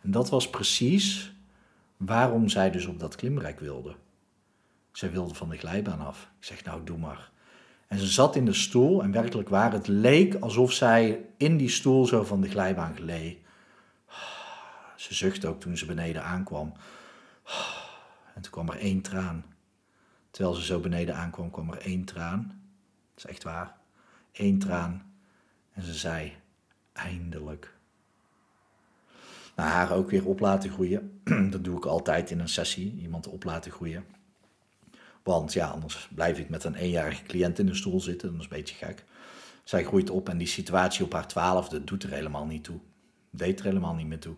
En 0.00 0.10
dat 0.10 0.30
was 0.30 0.50
precies 0.50 1.32
waarom 1.96 2.48
zij 2.48 2.70
dus 2.70 2.86
op 2.86 2.98
dat 2.98 3.16
klimrek 3.16 3.60
wilde. 3.60 3.94
Zij 4.92 5.10
wilde 5.10 5.34
van 5.34 5.48
de 5.48 5.56
glijbaan 5.56 6.00
af. 6.00 6.30
Ik 6.38 6.44
zeg, 6.44 6.64
nou, 6.64 6.84
doe 6.84 6.98
maar. 6.98 7.30
En 7.90 7.98
ze 7.98 8.06
zat 8.06 8.36
in 8.36 8.44
de 8.44 8.52
stoel 8.52 9.02
en 9.02 9.12
werkelijk 9.12 9.48
waar, 9.48 9.72
het 9.72 9.86
leek 9.86 10.34
alsof 10.34 10.72
zij 10.72 11.26
in 11.36 11.56
die 11.56 11.68
stoel 11.68 12.06
zo 12.06 12.24
van 12.24 12.40
de 12.40 12.48
glijbaan 12.48 12.96
gleed. 12.96 13.38
Ze 14.96 15.14
zuchtte 15.14 15.48
ook 15.48 15.60
toen 15.60 15.76
ze 15.76 15.86
beneden 15.86 16.24
aankwam. 16.24 16.72
En 18.34 18.42
toen 18.42 18.52
kwam 18.52 18.68
er 18.68 18.78
één 18.78 19.00
traan. 19.00 19.44
Terwijl 20.30 20.54
ze 20.54 20.64
zo 20.64 20.80
beneden 20.80 21.16
aankwam, 21.16 21.50
kwam 21.50 21.70
er 21.70 21.78
één 21.78 22.04
traan. 22.04 22.62
Dat 23.14 23.24
is 23.24 23.30
echt 23.30 23.42
waar. 23.42 23.76
Eén 24.32 24.58
traan. 24.58 25.12
En 25.72 25.82
ze 25.82 25.94
zei, 25.94 26.36
eindelijk. 26.92 27.74
Nou, 29.56 29.68
haar 29.68 29.92
ook 29.92 30.10
weer 30.10 30.26
op 30.26 30.40
laten 30.40 30.70
groeien. 30.70 31.20
Dat 31.50 31.64
doe 31.64 31.76
ik 31.76 31.84
altijd 31.84 32.30
in 32.30 32.40
een 32.40 32.48
sessie, 32.48 32.98
iemand 33.00 33.28
op 33.28 33.44
laten 33.44 33.72
groeien. 33.72 34.04
Want 35.22 35.52
ja, 35.52 35.68
anders 35.68 36.08
blijf 36.14 36.38
ik 36.38 36.48
met 36.48 36.64
een 36.64 36.74
eenjarige 36.74 37.22
cliënt 37.22 37.58
in 37.58 37.66
de 37.66 37.74
stoel 37.74 38.00
zitten. 38.00 38.28
Dat 38.30 38.38
is 38.38 38.44
een 38.44 38.56
beetje 38.56 38.74
gek. 38.74 39.04
Zij 39.64 39.84
groeit 39.84 40.10
op 40.10 40.28
en 40.28 40.38
die 40.38 40.46
situatie 40.46 41.04
op 41.04 41.12
haar 41.12 41.28
twaalfde 41.28 41.84
doet 41.84 42.02
er 42.02 42.10
helemaal 42.10 42.46
niet 42.46 42.64
toe. 42.64 42.78
Deed 43.30 43.58
er 43.58 43.64
helemaal 43.64 43.94
niet 43.94 44.06
meer 44.06 44.18
toe. 44.18 44.34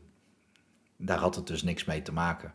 Daar 0.97 1.19
had 1.19 1.35
het 1.35 1.47
dus 1.47 1.63
niks 1.63 1.85
mee 1.85 2.03
te 2.03 2.13
maken. 2.13 2.53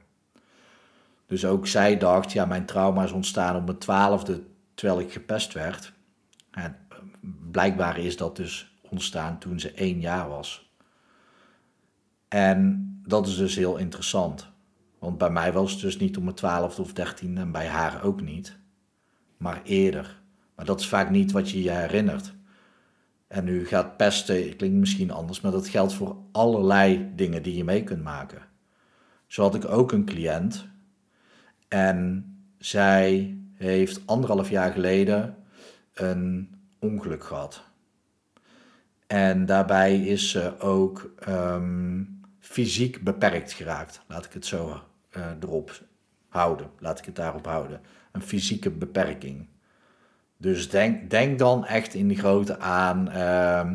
Dus 1.25 1.46
ook 1.46 1.67
zij 1.67 1.98
dacht, 1.98 2.31
ja, 2.31 2.46
mijn 2.46 2.65
trauma 2.65 3.03
is 3.03 3.12
ontstaan 3.12 3.55
op 3.55 3.65
mijn 3.65 3.77
twaalfde 3.77 4.43
terwijl 4.74 5.00
ik 5.00 5.12
gepest 5.12 5.53
werd. 5.53 5.93
En 6.51 6.77
blijkbaar 7.51 7.98
is 7.98 8.17
dat 8.17 8.36
dus 8.36 8.72
ontstaan 8.89 9.39
toen 9.39 9.60
ze 9.60 9.72
één 9.72 10.00
jaar 10.00 10.29
was. 10.29 10.72
En 12.27 12.88
dat 13.05 13.27
is 13.27 13.36
dus 13.36 13.55
heel 13.55 13.77
interessant. 13.77 14.51
Want 15.00 15.18
bij 15.18 15.30
mij 15.30 15.54
was 15.54 15.72
het 15.72 15.82
dus 15.82 15.98
niet 15.98 16.18
om 16.18 16.24
mijn 16.24 16.36
twaalfde 16.36 16.82
of 16.82 16.94
dertiende 16.94 17.42
en 17.42 17.51
bij 17.51 17.68
haar 17.68 18.04
ook 18.04 18.22
niet. 18.22 18.58
Maar 19.38 19.62
eerder. 19.63 20.22
Maar 20.56 20.66
dat 20.66 20.80
is 20.80 20.88
vaak 20.88 21.10
niet 21.10 21.32
wat 21.32 21.50
je 21.50 21.63
je 21.63 21.72
herinnert. 21.72 22.34
En 23.27 23.44
nu 23.44 23.66
gaat 23.66 23.98
pesten, 23.98 24.56
klinkt 24.56 24.77
misschien 24.77 25.12
anders, 25.12 25.42
maar 25.42 25.51
dat 25.51 25.68
geldt 25.68 25.94
voor 25.94 26.18
allerlei 26.32 27.12
dingen 27.16 27.44
die 27.44 27.56
je 27.56 27.63
mee 27.63 27.84
kunt 27.84 28.04
maken. 28.04 28.42
Zo 29.27 29.42
had 29.42 29.56
ik 29.56 29.70
ook 29.70 29.92
een 29.92 30.06
cliënt 30.06 30.68
en 31.68 32.25
zij 32.58 33.38
heeft 33.54 34.08
anderhalf 34.08 34.50
jaar 34.50 34.72
geleden 34.72 35.36
een 35.94 36.56
ongeluk 36.80 37.24
gehad. 37.24 37.63
En 39.08 39.46
daarbij 39.46 40.00
is 40.00 40.30
ze 40.30 40.60
ook 40.60 41.12
ehm, 41.20 42.04
fysiek 42.39 43.04
beperkt 43.04 43.51
geraakt. 43.51 44.01
Laat 44.08 44.25
ik 44.25 44.34
het 44.34 44.46
zo 44.46 44.82
erop 45.39 45.81
houden. 46.27 46.69
Laat 46.79 47.00
ik 47.00 47.05
het 47.05 47.15
daarop 47.15 47.45
houden. 47.45 47.81
Een 48.12 48.21
fysieke 48.21 48.69
beperking. 48.71 49.47
Dus 50.38 50.69
denk, 50.69 51.09
denk 51.09 51.39
dan 51.39 51.65
echt 51.65 51.93
in 51.93 52.07
de 52.07 52.15
grote 52.15 52.59
aan 52.59 53.07
uh, 53.07 53.71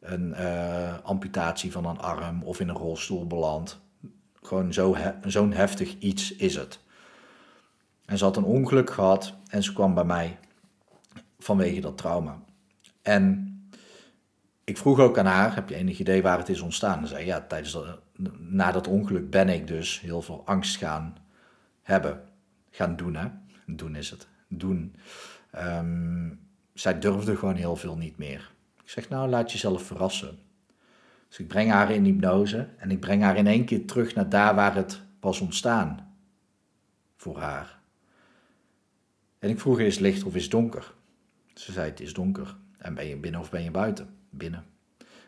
een 0.00 0.28
uh, 0.28 0.98
amputatie 1.02 1.72
van 1.72 1.86
een 1.86 1.98
arm 1.98 2.42
of 2.42 2.60
in 2.60 2.68
een 2.68 2.76
rolstoel 2.76 3.26
beland. 3.26 3.80
Gewoon 4.42 4.72
zo'n 4.72 4.96
zo 5.26 5.50
heftig 5.50 5.98
iets 5.98 6.36
is 6.36 6.54
het. 6.54 6.80
En 8.04 8.18
ze 8.18 8.24
had 8.24 8.36
een 8.36 8.44
ongeluk 8.44 8.90
gehad 8.90 9.34
en 9.48 9.62
ze 9.62 9.72
kwam 9.72 9.94
bij 9.94 10.04
mij 10.04 10.38
vanwege 11.38 11.80
dat 11.80 11.98
trauma. 11.98 12.38
En 13.02 13.55
ik 14.66 14.78
vroeg 14.78 14.98
ook 14.98 15.18
aan 15.18 15.26
haar, 15.26 15.54
heb 15.54 15.68
je 15.68 15.74
enig 15.74 15.98
idee 15.98 16.22
waar 16.22 16.38
het 16.38 16.48
is 16.48 16.60
ontstaan? 16.60 17.06
Ze 17.06 17.14
zei, 17.14 17.26
ja, 17.26 17.40
tijdens 17.40 17.78
na 18.38 18.72
dat 18.72 18.86
ongeluk 18.86 19.30
ben 19.30 19.48
ik 19.48 19.66
dus 19.66 20.00
heel 20.00 20.22
veel 20.22 20.42
angst 20.46 20.76
gaan 20.76 21.16
hebben. 21.82 22.24
Gaan 22.70 22.96
doen, 22.96 23.14
hè? 23.14 23.28
Doen 23.66 23.96
is 23.96 24.10
het. 24.10 24.28
Doen. 24.48 24.96
Um, 25.56 26.40
zij 26.74 26.98
durfde 26.98 27.36
gewoon 27.36 27.54
heel 27.54 27.76
veel 27.76 27.96
niet 27.96 28.18
meer. 28.18 28.52
Ik 28.82 28.90
zeg, 28.90 29.08
nou, 29.08 29.28
laat 29.28 29.52
jezelf 29.52 29.82
verrassen. 29.82 30.38
Dus 31.28 31.38
ik 31.38 31.48
breng 31.48 31.70
haar 31.70 31.90
in 31.90 32.04
hypnose 32.04 32.68
en 32.76 32.90
ik 32.90 33.00
breng 33.00 33.22
haar 33.22 33.36
in 33.36 33.46
één 33.46 33.64
keer 33.64 33.86
terug 33.86 34.14
naar 34.14 34.28
daar 34.28 34.54
waar 34.54 34.74
het 34.74 35.02
was 35.20 35.40
ontstaan. 35.40 36.16
Voor 37.16 37.38
haar. 37.38 37.78
En 39.38 39.50
ik 39.50 39.60
vroeg, 39.60 39.80
is 39.80 39.94
het 39.94 40.02
licht 40.02 40.24
of 40.24 40.34
is 40.34 40.42
het 40.42 40.50
donker? 40.50 40.94
Ze 41.54 41.72
zei, 41.72 41.90
het 41.90 42.00
is 42.00 42.12
donker. 42.12 42.56
En 42.78 42.94
ben 42.94 43.06
je 43.06 43.16
binnen 43.16 43.40
of 43.40 43.50
ben 43.50 43.62
je 43.62 43.70
buiten? 43.70 44.08
Binnen. 44.30 44.64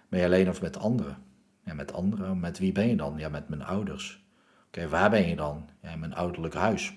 Ben 0.09 0.21
je 0.21 0.26
alleen 0.26 0.49
of 0.49 0.61
met 0.61 0.78
anderen? 0.78 1.17
Ja, 1.65 1.75
met 1.75 1.93
anderen. 1.93 2.41
Met 2.41 2.58
wie 2.58 2.73
ben 2.73 2.89
je 2.89 2.97
dan? 2.97 3.19
Ja, 3.19 3.28
met 3.28 3.49
mijn 3.49 3.65
ouders. 3.65 4.25
Oké, 4.67 4.89
waar 4.89 5.11
ben 5.11 5.28
je 5.28 5.37
dan? 5.37 5.69
Ja, 5.82 5.91
in 5.91 5.99
mijn 5.99 6.15
ouderlijk 6.15 6.54
huis. 6.54 6.95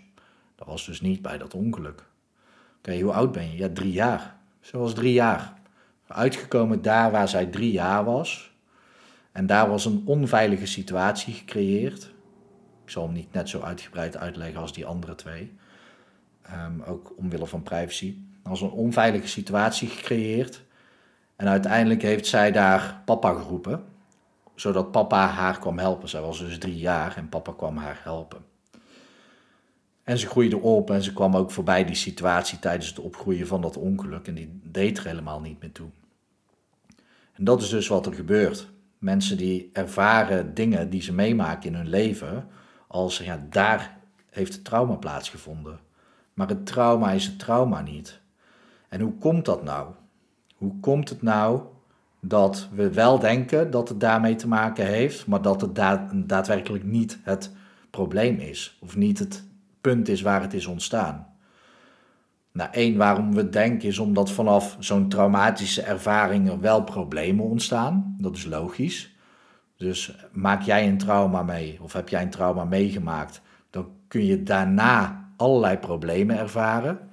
Dat 0.55 0.67
was 0.67 0.85
dus 0.85 1.01
niet 1.01 1.21
bij 1.21 1.37
dat 1.37 1.53
ongeluk. 1.53 2.03
Oké, 2.77 2.99
hoe 2.99 3.13
oud 3.13 3.31
ben 3.31 3.51
je? 3.51 3.57
Ja, 3.57 3.69
drie 3.73 3.91
jaar. 3.91 4.35
Ze 4.59 4.77
was 4.77 4.93
drie 4.93 5.13
jaar. 5.13 5.53
Uitgekomen 6.07 6.81
daar 6.81 7.11
waar 7.11 7.27
zij 7.27 7.45
drie 7.45 7.71
jaar 7.71 8.03
was. 8.03 8.55
En 9.31 9.45
daar 9.45 9.69
was 9.69 9.85
een 9.85 10.01
onveilige 10.05 10.65
situatie 10.65 11.33
gecreëerd. 11.33 12.13
Ik 12.83 12.89
zal 12.89 13.03
hem 13.03 13.13
niet 13.13 13.33
net 13.33 13.49
zo 13.49 13.61
uitgebreid 13.61 14.17
uitleggen 14.17 14.61
als 14.61 14.73
die 14.73 14.85
andere 14.85 15.15
twee. 15.15 15.51
Um, 16.51 16.81
ook 16.81 17.13
omwille 17.17 17.47
van 17.47 17.63
privacy. 17.63 18.17
Was 18.43 18.61
een 18.61 18.71
onveilige 18.71 19.27
situatie 19.27 19.87
gecreëerd. 19.87 20.63
En 21.35 21.47
uiteindelijk 21.47 22.01
heeft 22.01 22.25
zij 22.25 22.51
daar 22.51 23.01
papa 23.05 23.33
geroepen, 23.33 23.83
zodat 24.55 24.91
papa 24.91 25.27
haar 25.27 25.59
kwam 25.59 25.79
helpen. 25.79 26.09
Zij 26.09 26.21
was 26.21 26.39
dus 26.39 26.57
drie 26.57 26.77
jaar 26.77 27.17
en 27.17 27.29
papa 27.29 27.51
kwam 27.51 27.77
haar 27.77 27.99
helpen. 28.03 28.45
En 30.03 30.17
ze 30.17 30.27
groeide 30.27 30.59
op 30.59 30.89
en 30.89 31.03
ze 31.03 31.13
kwam 31.13 31.35
ook 31.35 31.51
voorbij 31.51 31.85
die 31.85 31.95
situatie 31.95 32.59
tijdens 32.59 32.87
het 32.87 32.99
opgroeien 32.99 33.47
van 33.47 33.61
dat 33.61 33.77
ongeluk. 33.77 34.27
En 34.27 34.33
die 34.33 34.59
deed 34.63 34.97
er 34.97 35.05
helemaal 35.05 35.41
niet 35.41 35.61
meer 35.61 35.71
toe. 35.71 35.89
En 37.33 37.43
dat 37.43 37.61
is 37.61 37.69
dus 37.69 37.87
wat 37.87 38.05
er 38.05 38.13
gebeurt. 38.13 38.67
Mensen 38.97 39.37
die 39.37 39.69
ervaren 39.73 40.53
dingen 40.53 40.89
die 40.89 41.01
ze 41.01 41.13
meemaken 41.13 41.69
in 41.69 41.75
hun 41.75 41.89
leven, 41.89 42.47
als 42.87 43.17
ja, 43.17 43.45
daar 43.49 43.97
heeft 44.29 44.53
het 44.53 44.63
trauma 44.63 44.95
plaatsgevonden. 44.95 45.79
Maar 46.33 46.47
het 46.47 46.65
trauma 46.65 47.11
is 47.11 47.25
het 47.25 47.39
trauma 47.39 47.81
niet. 47.81 48.20
En 48.91 49.01
hoe 49.01 49.13
komt 49.17 49.45
dat 49.45 49.63
nou? 49.63 49.87
Hoe 50.55 50.79
komt 50.79 51.09
het 51.09 51.21
nou 51.21 51.61
dat 52.19 52.69
we 52.73 52.93
wel 52.93 53.19
denken 53.19 53.71
dat 53.71 53.89
het 53.89 53.99
daarmee 53.99 54.35
te 54.35 54.47
maken 54.47 54.85
heeft, 54.85 55.27
maar 55.27 55.41
dat 55.41 55.61
het 55.61 55.75
daadwerkelijk 56.13 56.83
niet 56.83 57.19
het 57.23 57.51
probleem 57.89 58.39
is, 58.39 58.77
of 58.81 58.95
niet 58.95 59.19
het 59.19 59.43
punt 59.81 60.07
is 60.07 60.21
waar 60.21 60.41
het 60.41 60.53
is 60.53 60.65
ontstaan? 60.65 61.27
Nou, 62.51 62.69
één, 62.71 62.97
waarom 62.97 63.33
we 63.33 63.49
denken 63.49 63.87
is 63.87 63.99
omdat 63.99 64.31
vanaf 64.31 64.77
zo'n 64.79 65.09
traumatische 65.09 65.81
ervaring 65.81 66.49
er 66.49 66.59
wel 66.59 66.83
problemen 66.83 67.45
ontstaan. 67.45 68.15
Dat 68.17 68.35
is 68.35 68.45
logisch. 68.45 69.15
Dus 69.77 70.15
maak 70.31 70.61
jij 70.61 70.87
een 70.87 70.97
trauma 70.97 71.43
mee, 71.43 71.79
of 71.81 71.93
heb 71.93 72.09
jij 72.09 72.21
een 72.21 72.29
trauma 72.29 72.65
meegemaakt, 72.65 73.41
dan 73.69 73.87
kun 74.07 74.25
je 74.25 74.43
daarna 74.43 75.29
allerlei 75.37 75.77
problemen 75.77 76.37
ervaren 76.37 77.09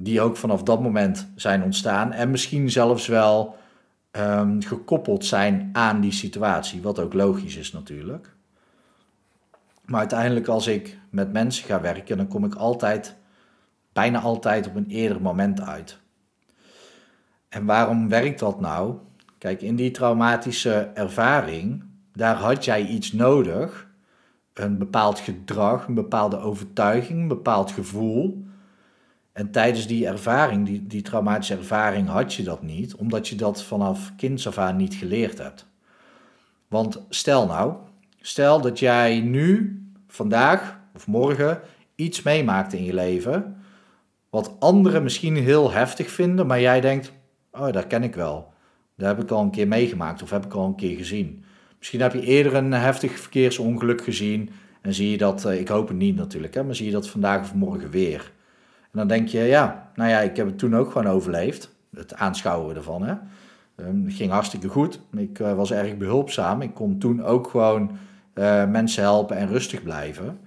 die 0.00 0.20
ook 0.20 0.36
vanaf 0.36 0.62
dat 0.62 0.82
moment 0.82 1.28
zijn 1.34 1.62
ontstaan 1.62 2.12
en 2.12 2.30
misschien 2.30 2.70
zelfs 2.70 3.06
wel 3.06 3.56
um, 4.12 4.62
gekoppeld 4.62 5.24
zijn 5.24 5.70
aan 5.72 6.00
die 6.00 6.12
situatie, 6.12 6.82
wat 6.82 6.98
ook 6.98 7.12
logisch 7.12 7.56
is 7.56 7.72
natuurlijk. 7.72 8.34
Maar 9.84 10.00
uiteindelijk 10.00 10.48
als 10.48 10.66
ik 10.66 10.98
met 11.10 11.32
mensen 11.32 11.64
ga 11.64 11.80
werken, 11.80 12.16
dan 12.16 12.28
kom 12.28 12.44
ik 12.44 12.54
altijd, 12.54 13.16
bijna 13.92 14.20
altijd 14.20 14.66
op 14.66 14.74
een 14.74 14.88
eerder 14.88 15.22
moment 15.22 15.60
uit. 15.60 15.98
En 17.48 17.64
waarom 17.64 18.08
werkt 18.08 18.38
dat 18.38 18.60
nou? 18.60 18.96
Kijk, 19.38 19.62
in 19.62 19.76
die 19.76 19.90
traumatische 19.90 20.90
ervaring, 20.94 21.84
daar 22.12 22.36
had 22.36 22.64
jij 22.64 22.86
iets 22.86 23.12
nodig, 23.12 23.88
een 24.52 24.78
bepaald 24.78 25.18
gedrag, 25.18 25.86
een 25.86 25.94
bepaalde 25.94 26.38
overtuiging, 26.38 27.20
een 27.20 27.28
bepaald 27.28 27.70
gevoel, 27.70 28.46
en 29.38 29.50
tijdens 29.50 29.86
die 29.86 30.06
ervaring, 30.06 30.66
die, 30.66 30.86
die 30.86 31.02
traumatische 31.02 31.54
ervaring, 31.54 32.08
had 32.08 32.34
je 32.34 32.42
dat 32.42 32.62
niet, 32.62 32.94
omdat 32.94 33.28
je 33.28 33.34
dat 33.34 33.62
vanaf 33.62 34.12
kinds 34.16 34.46
af 34.46 34.58
aan 34.58 34.76
niet 34.76 34.94
geleerd 34.94 35.38
hebt. 35.38 35.66
Want 36.68 37.04
stel 37.08 37.46
nou, 37.46 37.74
stel 38.20 38.60
dat 38.60 38.78
jij 38.78 39.20
nu, 39.20 39.78
vandaag 40.06 40.78
of 40.94 41.06
morgen, 41.06 41.60
iets 41.94 42.22
meemaakt 42.22 42.72
in 42.72 42.84
je 42.84 42.94
leven, 42.94 43.56
wat 44.30 44.56
anderen 44.58 45.02
misschien 45.02 45.36
heel 45.36 45.72
heftig 45.72 46.10
vinden, 46.10 46.46
maar 46.46 46.60
jij 46.60 46.80
denkt, 46.80 47.12
oh, 47.52 47.72
dat 47.72 47.86
ken 47.86 48.02
ik 48.02 48.14
wel. 48.14 48.52
Dat 48.96 49.08
heb 49.08 49.22
ik 49.22 49.30
al 49.30 49.42
een 49.42 49.50
keer 49.50 49.68
meegemaakt 49.68 50.22
of 50.22 50.30
heb 50.30 50.44
ik 50.44 50.54
al 50.54 50.66
een 50.66 50.76
keer 50.76 50.96
gezien. 50.96 51.44
Misschien 51.78 52.00
heb 52.00 52.12
je 52.12 52.22
eerder 52.22 52.54
een 52.54 52.72
heftig 52.72 53.18
verkeersongeluk 53.18 54.04
gezien 54.04 54.50
en 54.80 54.94
zie 54.94 55.10
je 55.10 55.18
dat, 55.18 55.44
eh, 55.44 55.60
ik 55.60 55.68
hoop 55.68 55.88
het 55.88 55.96
niet 55.96 56.16
natuurlijk, 56.16 56.54
hè, 56.54 56.64
maar 56.64 56.74
zie 56.74 56.86
je 56.86 56.92
dat 56.92 57.08
vandaag 57.08 57.40
of 57.40 57.54
morgen 57.54 57.90
weer. 57.90 58.36
En 58.92 58.98
dan 58.98 59.08
denk 59.08 59.28
je, 59.28 59.40
ja, 59.40 59.90
nou 59.94 60.10
ja, 60.10 60.20
ik 60.20 60.36
heb 60.36 60.46
het 60.46 60.58
toen 60.58 60.76
ook 60.76 60.90
gewoon 60.90 61.12
overleefd. 61.12 61.76
Het 61.94 62.14
aanschouwen 62.14 62.76
ervan, 62.76 63.02
hè. 63.02 63.14
Um, 63.76 64.04
het 64.04 64.14
ging 64.14 64.30
hartstikke 64.30 64.68
goed. 64.68 65.00
Ik 65.12 65.38
uh, 65.38 65.54
was 65.54 65.72
erg 65.72 65.96
behulpzaam. 65.96 66.62
Ik 66.62 66.74
kon 66.74 66.98
toen 66.98 67.24
ook 67.24 67.48
gewoon 67.48 67.90
uh, 68.34 68.66
mensen 68.66 69.02
helpen 69.02 69.36
en 69.36 69.48
rustig 69.48 69.82
blijven. 69.82 70.38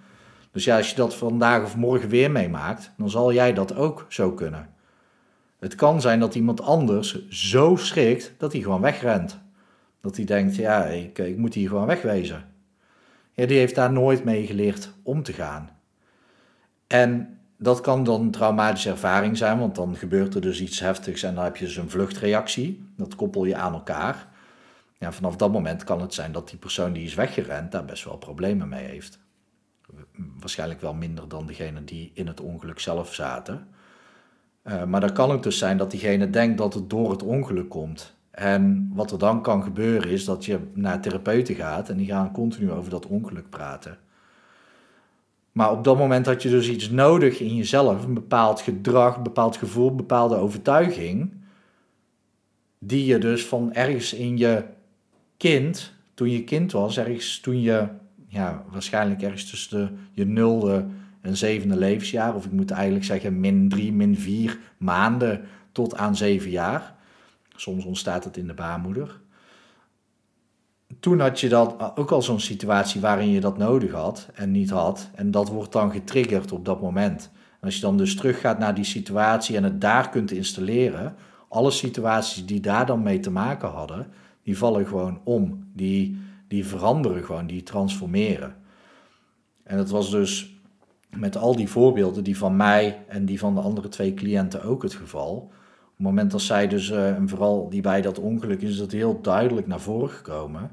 Dus 0.51 0.63
ja, 0.63 0.77
als 0.77 0.89
je 0.89 0.95
dat 0.95 1.15
vandaag 1.15 1.63
of 1.63 1.75
morgen 1.75 2.09
weer 2.09 2.31
meemaakt, 2.31 2.91
dan 2.97 3.09
zal 3.09 3.33
jij 3.33 3.53
dat 3.53 3.75
ook 3.75 4.05
zo 4.09 4.31
kunnen. 4.31 4.69
Het 5.59 5.75
kan 5.75 6.01
zijn 6.01 6.19
dat 6.19 6.35
iemand 6.35 6.61
anders 6.61 7.27
zo 7.29 7.75
schrikt 7.75 8.33
dat 8.37 8.51
hij 8.51 8.61
gewoon 8.61 8.81
wegrent. 8.81 9.39
Dat 10.01 10.15
hij 10.15 10.25
denkt, 10.25 10.55
ja, 10.55 10.85
ik, 10.85 11.17
ik 11.17 11.37
moet 11.37 11.53
hier 11.53 11.69
gewoon 11.69 11.85
wegwezen. 11.85 12.43
ja, 13.31 13.45
die 13.45 13.57
heeft 13.57 13.75
daar 13.75 13.91
nooit 13.91 14.23
mee 14.23 14.45
geleerd 14.45 14.93
om 15.03 15.23
te 15.23 15.33
gaan. 15.33 15.69
En 16.87 17.39
dat 17.61 17.81
kan 17.81 18.03
dan 18.03 18.21
een 18.21 18.31
traumatische 18.31 18.89
ervaring 18.89 19.37
zijn, 19.37 19.59
want 19.59 19.75
dan 19.75 19.95
gebeurt 19.95 20.35
er 20.35 20.41
dus 20.41 20.61
iets 20.61 20.79
heftigs 20.79 21.23
en 21.23 21.35
dan 21.35 21.43
heb 21.43 21.57
je 21.57 21.65
dus 21.65 21.75
een 21.75 21.89
vluchtreactie. 21.89 22.85
Dat 22.97 23.15
koppel 23.15 23.45
je 23.45 23.55
aan 23.55 23.73
elkaar. 23.73 24.27
Ja, 24.97 25.11
vanaf 25.11 25.35
dat 25.35 25.51
moment 25.51 25.83
kan 25.83 26.01
het 26.01 26.13
zijn 26.13 26.31
dat 26.31 26.49
die 26.49 26.57
persoon 26.57 26.93
die 26.93 27.03
is 27.03 27.13
weggerend 27.13 27.71
daar 27.71 27.85
best 27.85 28.03
wel 28.03 28.17
problemen 28.17 28.69
mee 28.69 28.85
heeft. 28.85 29.19
Waarschijnlijk 30.39 30.81
wel 30.81 30.93
minder 30.93 31.27
dan 31.27 31.45
degene 31.45 31.83
die 31.83 32.11
in 32.13 32.27
het 32.27 32.39
ongeluk 32.39 32.79
zelf 32.79 33.13
zaten. 33.13 33.67
Uh, 34.63 34.83
maar 34.83 35.01
dan 35.01 35.13
kan 35.13 35.29
het 35.29 35.43
dus 35.43 35.57
zijn 35.57 35.77
dat 35.77 35.91
diegene 35.91 36.29
denkt 36.29 36.57
dat 36.57 36.73
het 36.73 36.89
door 36.89 37.11
het 37.11 37.23
ongeluk 37.23 37.69
komt. 37.69 38.15
En 38.31 38.91
wat 38.93 39.11
er 39.11 39.19
dan 39.19 39.41
kan 39.41 39.63
gebeuren 39.63 40.09
is 40.09 40.25
dat 40.25 40.45
je 40.45 40.59
naar 40.73 41.01
therapeuten 41.01 41.55
gaat 41.55 41.89
en 41.89 41.97
die 41.97 42.07
gaan 42.07 42.31
continu 42.31 42.71
over 42.71 42.89
dat 42.89 43.05
ongeluk 43.05 43.49
praten. 43.49 43.97
Maar 45.51 45.71
op 45.71 45.83
dat 45.83 45.97
moment 45.97 46.25
had 46.25 46.41
je 46.41 46.49
dus 46.49 46.69
iets 46.69 46.89
nodig 46.89 47.39
in 47.39 47.55
jezelf, 47.55 48.03
een 48.03 48.13
bepaald 48.13 48.61
gedrag, 48.61 49.15
een 49.15 49.23
bepaald 49.23 49.57
gevoel, 49.57 49.89
een 49.89 49.95
bepaalde 49.95 50.35
overtuiging, 50.35 51.33
die 52.79 53.05
je 53.05 53.17
dus 53.17 53.45
van 53.45 53.73
ergens 53.73 54.13
in 54.13 54.37
je 54.37 54.63
kind, 55.37 55.93
toen 56.13 56.29
je 56.29 56.43
kind 56.43 56.71
was, 56.71 56.97
ergens 56.97 57.39
toen 57.39 57.61
je, 57.61 57.87
ja, 58.27 58.63
waarschijnlijk 58.71 59.21
ergens 59.21 59.49
tussen 59.49 59.97
je 60.11 60.25
nulde 60.25 60.85
en 61.21 61.37
zevende 61.37 61.77
levensjaar, 61.77 62.35
of 62.35 62.45
ik 62.45 62.51
moet 62.51 62.71
eigenlijk 62.71 63.05
zeggen 63.05 63.39
min 63.39 63.69
drie, 63.69 63.91
min 63.93 64.17
vier 64.17 64.59
maanden 64.77 65.41
tot 65.71 65.95
aan 65.95 66.15
zeven 66.15 66.49
jaar. 66.49 66.95
Soms 67.55 67.85
ontstaat 67.85 68.23
het 68.23 68.37
in 68.37 68.47
de 68.47 68.53
baarmoeder. 68.53 69.20
Toen 70.99 71.19
had 71.19 71.39
je 71.39 71.49
dat 71.49 71.91
ook 71.95 72.11
al 72.11 72.21
zo'n 72.21 72.39
situatie 72.39 73.01
waarin 73.01 73.29
je 73.29 73.39
dat 73.39 73.57
nodig 73.57 73.91
had 73.91 74.29
en 74.33 74.51
niet 74.51 74.69
had. 74.69 75.09
En 75.15 75.31
dat 75.31 75.49
wordt 75.49 75.71
dan 75.71 75.91
getriggerd 75.91 76.51
op 76.51 76.65
dat 76.65 76.81
moment. 76.81 77.29
En 77.33 77.67
als 77.67 77.75
je 77.75 77.81
dan 77.81 77.97
dus 77.97 78.15
teruggaat 78.15 78.59
naar 78.59 78.75
die 78.75 78.83
situatie 78.83 79.55
en 79.55 79.63
het 79.63 79.81
daar 79.81 80.09
kunt 80.09 80.31
installeren, 80.31 81.15
alle 81.49 81.71
situaties 81.71 82.45
die 82.45 82.59
daar 82.59 82.85
dan 82.85 83.03
mee 83.03 83.19
te 83.19 83.31
maken 83.31 83.69
hadden, 83.69 84.07
die 84.43 84.57
vallen 84.57 84.87
gewoon 84.87 85.19
om. 85.23 85.69
Die, 85.73 86.21
die 86.47 86.65
veranderen 86.65 87.23
gewoon, 87.23 87.47
die 87.47 87.63
transformeren. 87.63 88.55
En 89.63 89.77
dat 89.77 89.89
was 89.89 90.11
dus 90.11 90.55
met 91.09 91.37
al 91.37 91.55
die 91.55 91.69
voorbeelden, 91.69 92.23
die 92.23 92.37
van 92.37 92.55
mij 92.55 93.03
en 93.07 93.25
die 93.25 93.39
van 93.39 93.55
de 93.55 93.61
andere 93.61 93.87
twee 93.87 94.13
cliënten 94.13 94.63
ook 94.63 94.83
het 94.83 94.93
geval. 94.93 95.51
Op 96.01 96.07
het 96.07 96.15
moment 96.15 96.31
dat 96.31 96.41
zij 96.41 96.67
dus, 96.67 96.89
uh, 96.89 97.15
en 97.15 97.29
vooral 97.29 97.69
die 97.69 97.81
bij 97.81 98.01
dat 98.01 98.19
ongeluk, 98.19 98.61
is 98.61 98.77
dat 98.77 98.91
heel 98.91 99.21
duidelijk 99.21 99.67
naar 99.67 99.79
voren 99.79 100.09
gekomen. 100.09 100.71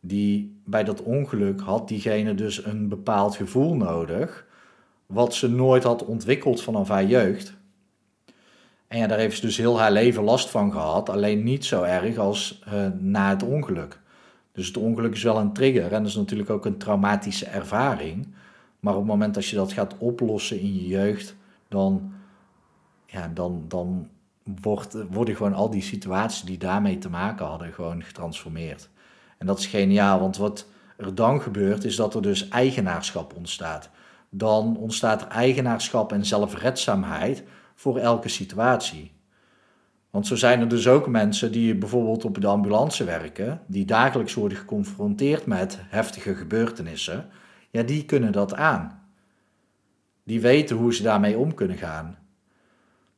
Die 0.00 0.60
bij 0.64 0.84
dat 0.84 1.02
ongeluk 1.02 1.60
had 1.60 1.88
diegene 1.88 2.34
dus 2.34 2.64
een 2.64 2.88
bepaald 2.88 3.36
gevoel 3.36 3.76
nodig, 3.76 4.46
wat 5.06 5.34
ze 5.34 5.50
nooit 5.50 5.82
had 5.82 6.04
ontwikkeld 6.04 6.62
vanaf 6.62 6.88
haar 6.88 7.04
jeugd. 7.04 7.54
En 8.88 8.98
ja, 8.98 9.06
daar 9.06 9.18
heeft 9.18 9.36
ze 9.36 9.46
dus 9.46 9.56
heel 9.56 9.78
haar 9.80 9.92
leven 9.92 10.22
last 10.22 10.50
van 10.50 10.72
gehad, 10.72 11.08
alleen 11.08 11.42
niet 11.42 11.64
zo 11.64 11.82
erg 11.82 12.16
als 12.16 12.62
uh, 12.68 12.86
na 12.98 13.28
het 13.28 13.42
ongeluk. 13.42 14.00
Dus 14.52 14.66
het 14.66 14.76
ongeluk 14.76 15.14
is 15.14 15.22
wel 15.22 15.38
een 15.38 15.52
trigger 15.52 15.92
en 15.92 16.02
dat 16.02 16.10
is 16.10 16.16
natuurlijk 16.16 16.50
ook 16.50 16.66
een 16.66 16.78
traumatische 16.78 17.46
ervaring. 17.46 18.34
Maar 18.80 18.92
op 18.92 19.00
het 19.00 19.08
moment 19.08 19.34
dat 19.34 19.46
je 19.46 19.56
dat 19.56 19.72
gaat 19.72 19.98
oplossen 19.98 20.60
in 20.60 20.74
je 20.74 20.86
jeugd, 20.86 21.36
dan, 21.68 22.12
ja, 23.06 23.30
dan, 23.34 23.64
dan 23.68 24.08
wordt, 24.60 24.96
worden 25.10 25.36
gewoon 25.36 25.54
al 25.54 25.70
die 25.70 25.82
situaties 25.82 26.42
die 26.42 26.58
daarmee 26.58 26.98
te 26.98 27.10
maken 27.10 27.46
hadden, 27.46 27.72
gewoon 27.72 28.02
getransformeerd. 28.02 28.88
En 29.38 29.46
dat 29.46 29.58
is 29.58 29.66
geniaal, 29.66 30.20
want 30.20 30.36
wat 30.36 30.66
er 30.96 31.14
dan 31.14 31.40
gebeurt, 31.40 31.84
is 31.84 31.96
dat 31.96 32.14
er 32.14 32.22
dus 32.22 32.48
eigenaarschap 32.48 33.34
ontstaat. 33.36 33.90
Dan 34.30 34.76
ontstaat 34.76 35.22
er 35.22 35.28
eigenaarschap 35.28 36.12
en 36.12 36.26
zelfredzaamheid 36.26 37.42
voor 37.74 37.98
elke 37.98 38.28
situatie. 38.28 39.12
Want 40.10 40.26
zo 40.26 40.36
zijn 40.36 40.60
er 40.60 40.68
dus 40.68 40.88
ook 40.88 41.08
mensen 41.08 41.52
die 41.52 41.74
bijvoorbeeld 41.74 42.24
op 42.24 42.40
de 42.40 42.46
ambulance 42.46 43.04
werken, 43.04 43.60
die 43.66 43.84
dagelijks 43.84 44.34
worden 44.34 44.58
geconfronteerd 44.58 45.46
met 45.46 45.78
heftige 45.80 46.34
gebeurtenissen 46.34 47.30
ja, 47.74 47.82
die 47.82 48.04
kunnen 48.04 48.32
dat 48.32 48.54
aan. 48.54 49.02
Die 50.24 50.40
weten 50.40 50.76
hoe 50.76 50.94
ze 50.94 51.02
daarmee 51.02 51.38
om 51.38 51.54
kunnen 51.54 51.76
gaan. 51.76 52.18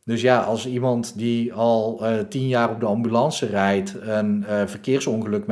Dus 0.07 0.21
ja, 0.21 0.41
als 0.41 0.67
iemand 0.67 1.19
die 1.19 1.55
al 1.55 1.99
uh, 2.03 2.19
tien 2.19 2.49
jaar 2.49 2.71
op 2.71 2.81
de 2.81 2.87
ambulance 2.87 3.47
rijdt, 3.47 3.95
een 4.01 4.45
uh, 4.49 4.63
verkeersongeluk 4.67 5.47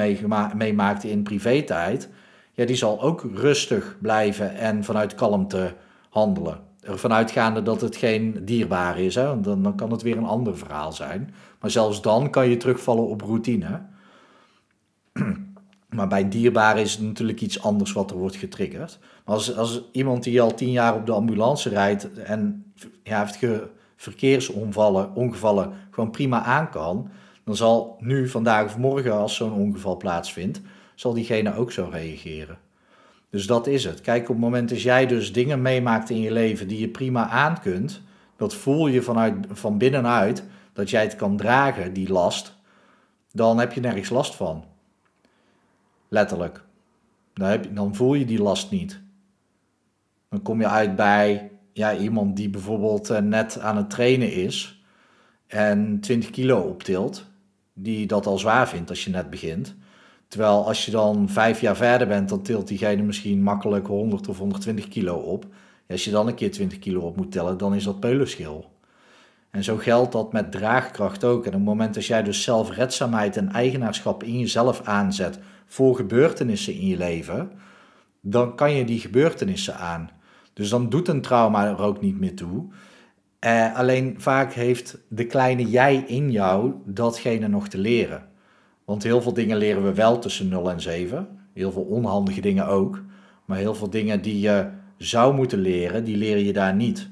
meemaakt 0.54 1.04
in 1.04 1.22
privé-tijd, 1.22 2.08
ja, 2.52 2.64
die 2.64 2.76
zal 2.76 3.02
ook 3.02 3.26
rustig 3.34 3.96
blijven 4.00 4.56
en 4.56 4.84
vanuit 4.84 5.14
kalmte 5.14 5.74
handelen. 6.08 6.60
Ervan 6.80 7.12
uitgaande 7.12 7.62
dat 7.62 7.80
het 7.80 7.96
geen 7.96 8.38
dierbaar 8.42 8.98
is, 8.98 9.14
hè? 9.14 9.40
Dan, 9.40 9.62
dan 9.62 9.76
kan 9.76 9.90
het 9.90 10.02
weer 10.02 10.16
een 10.16 10.24
ander 10.24 10.58
verhaal 10.58 10.92
zijn. 10.92 11.34
Maar 11.60 11.70
zelfs 11.70 12.02
dan 12.02 12.30
kan 12.30 12.48
je 12.48 12.56
terugvallen 12.56 13.06
op 13.06 13.20
routine. 13.20 13.80
Maar 15.88 16.08
bij 16.08 16.28
dierbaren 16.28 16.82
is 16.82 16.92
het 16.92 17.02
natuurlijk 17.02 17.40
iets 17.40 17.62
anders 17.62 17.92
wat 17.92 18.10
er 18.10 18.16
wordt 18.16 18.36
getriggerd. 18.36 18.98
Maar 19.24 19.34
als, 19.34 19.56
als 19.56 19.82
iemand 19.92 20.22
die 20.22 20.42
al 20.42 20.54
tien 20.54 20.70
jaar 20.70 20.94
op 20.94 21.06
de 21.06 21.12
ambulance 21.12 21.68
rijdt 21.68 22.12
en 22.12 22.72
ja, 23.02 23.20
heeft 23.20 23.36
ge, 23.36 23.68
verkeersongevallen 23.96 25.14
ongevallen 25.14 25.72
gewoon 25.90 26.10
prima 26.10 26.42
aan 26.42 26.70
kan, 26.70 27.10
dan 27.44 27.56
zal 27.56 27.96
nu, 28.00 28.28
vandaag 28.28 28.64
of 28.64 28.78
morgen, 28.78 29.12
als 29.12 29.36
zo'n 29.36 29.52
ongeval 29.52 29.96
plaatsvindt, 29.96 30.60
zal 30.94 31.12
diegene 31.12 31.54
ook 31.54 31.72
zo 31.72 31.88
reageren. 31.92 32.58
Dus 33.30 33.46
dat 33.46 33.66
is 33.66 33.84
het. 33.84 34.00
Kijk, 34.00 34.22
op 34.22 34.28
het 34.28 34.38
moment 34.38 34.68
dat 34.68 34.82
jij 34.82 35.06
dus 35.06 35.32
dingen 35.32 35.62
meemaakt 35.62 36.10
in 36.10 36.20
je 36.20 36.32
leven 36.32 36.68
die 36.68 36.80
je 36.80 36.88
prima 36.88 37.28
aan 37.28 37.60
kunt, 37.60 38.02
dat 38.36 38.54
voel 38.54 38.86
je 38.86 39.02
vanuit, 39.02 39.46
van 39.50 39.78
binnenuit, 39.78 40.44
dat 40.72 40.90
jij 40.90 41.02
het 41.02 41.16
kan 41.16 41.36
dragen, 41.36 41.92
die 41.92 42.12
last, 42.12 42.56
dan 43.32 43.58
heb 43.58 43.72
je 43.72 43.80
nergens 43.80 44.08
last 44.08 44.34
van. 44.34 44.64
Letterlijk. 46.08 46.62
Dan, 47.32 47.48
heb 47.48 47.64
je, 47.64 47.72
dan 47.72 47.94
voel 47.94 48.14
je 48.14 48.24
die 48.24 48.42
last 48.42 48.70
niet. 48.70 49.00
Dan 50.28 50.42
kom 50.42 50.60
je 50.60 50.68
uit 50.68 50.96
bij 50.96 51.50
ja, 51.74 51.96
iemand 51.96 52.36
die 52.36 52.50
bijvoorbeeld 52.50 53.10
eh, 53.10 53.20
net 53.20 53.60
aan 53.60 53.76
het 53.76 53.90
trainen 53.90 54.32
is 54.32 54.82
en 55.46 56.00
20 56.00 56.30
kilo 56.30 56.60
optilt, 56.60 57.24
die 57.72 58.06
dat 58.06 58.26
al 58.26 58.38
zwaar 58.38 58.68
vindt 58.68 58.90
als 58.90 59.04
je 59.04 59.10
net 59.10 59.30
begint. 59.30 59.74
Terwijl 60.28 60.66
als 60.66 60.84
je 60.84 60.90
dan 60.90 61.28
vijf 61.28 61.60
jaar 61.60 61.76
verder 61.76 62.06
bent, 62.06 62.28
dan 62.28 62.42
tilt 62.42 62.68
diegene 62.68 63.02
misschien 63.02 63.42
makkelijk 63.42 63.86
100 63.86 64.28
of 64.28 64.38
120 64.38 64.88
kilo 64.88 65.16
op. 65.16 65.46
als 65.88 66.04
je 66.04 66.10
dan 66.10 66.26
een 66.26 66.34
keer 66.34 66.50
20 66.50 66.78
kilo 66.78 67.00
op 67.00 67.16
moet 67.16 67.32
tellen, 67.32 67.58
dan 67.58 67.74
is 67.74 67.84
dat 67.84 68.00
peulenschil. 68.00 68.72
En 69.50 69.64
zo 69.64 69.76
geldt 69.76 70.12
dat 70.12 70.32
met 70.32 70.52
draagkracht 70.52 71.24
ook. 71.24 71.42
En 71.42 71.48
op 71.48 71.54
het 71.54 71.64
moment 71.64 71.94
dat 71.94 72.06
jij 72.06 72.22
dus 72.22 72.42
zelfredzaamheid 72.42 73.36
en 73.36 73.52
eigenaarschap 73.52 74.22
in 74.22 74.38
jezelf 74.38 74.82
aanzet 74.84 75.38
voor 75.66 75.96
gebeurtenissen 75.96 76.74
in 76.74 76.86
je 76.86 76.96
leven, 76.96 77.50
dan 78.20 78.56
kan 78.56 78.72
je 78.72 78.84
die 78.84 79.00
gebeurtenissen 79.00 79.76
aan. 79.76 80.10
Dus 80.54 80.68
dan 80.68 80.88
doet 80.88 81.08
een 81.08 81.20
trauma 81.20 81.66
er 81.66 81.82
ook 81.82 82.00
niet 82.00 82.20
meer 82.20 82.34
toe. 82.36 82.64
Eh, 83.38 83.76
alleen 83.76 84.14
vaak 84.18 84.52
heeft 84.52 84.98
de 85.08 85.26
kleine 85.26 85.70
jij 85.70 85.96
in 85.96 86.30
jou 86.30 86.72
datgene 86.84 87.48
nog 87.48 87.68
te 87.68 87.78
leren. 87.78 88.28
Want 88.84 89.02
heel 89.02 89.22
veel 89.22 89.34
dingen 89.34 89.56
leren 89.56 89.84
we 89.84 89.94
wel 89.94 90.18
tussen 90.18 90.48
0 90.48 90.70
en 90.70 90.80
7. 90.80 91.28
Heel 91.52 91.72
veel 91.72 91.82
onhandige 91.82 92.40
dingen 92.40 92.66
ook. 92.66 93.02
Maar 93.44 93.58
heel 93.58 93.74
veel 93.74 93.90
dingen 93.90 94.22
die 94.22 94.40
je 94.40 94.68
zou 94.96 95.34
moeten 95.34 95.58
leren, 95.58 96.04
die 96.04 96.16
leer 96.16 96.38
je 96.38 96.52
daar 96.52 96.74
niet. 96.74 97.10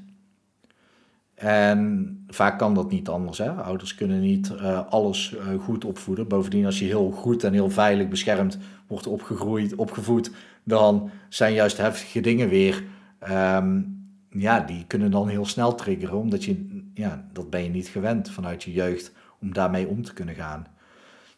En 1.35 2.25
vaak 2.29 2.59
kan 2.59 2.75
dat 2.75 2.91
niet 2.91 3.09
anders. 3.09 3.39
Hè? 3.39 3.51
Ouders 3.51 3.95
kunnen 3.95 4.21
niet 4.21 4.53
uh, 4.53 4.81
alles 4.89 5.35
uh, 5.35 5.63
goed 5.63 5.85
opvoeden. 5.85 6.29
Bovendien, 6.29 6.67
als 6.67 6.79
je 6.79 6.85
heel 6.85 7.11
goed 7.11 7.45
en 7.45 7.53
heel 7.53 7.71
veilig 7.71 8.09
beschermd 8.09 8.59
wordt 8.87 9.07
opgegroeid, 9.07 9.75
opgevoed, 9.75 10.31
dan 10.65 11.11
zijn 11.29 11.55
juist 11.55 11.77
heftige 11.77 12.21
dingen 12.21 12.49
weer. 12.49 12.83
Um, 13.31 14.01
ja, 14.31 14.61
die 14.61 14.85
kunnen 14.87 15.11
dan 15.11 15.29
heel 15.29 15.47
snel 15.47 15.75
triggeren, 15.75 16.19
omdat 16.19 16.45
je, 16.45 16.83
ja, 16.95 17.29
dat 17.33 17.51
ben 17.51 17.63
je 17.63 17.69
niet 17.69 17.89
gewend 17.89 18.31
vanuit 18.31 18.63
je 18.63 18.73
jeugd 18.73 19.13
om 19.41 19.53
daarmee 19.53 19.89
om 19.89 20.03
te 20.03 20.13
kunnen 20.13 20.35
gaan. 20.35 20.67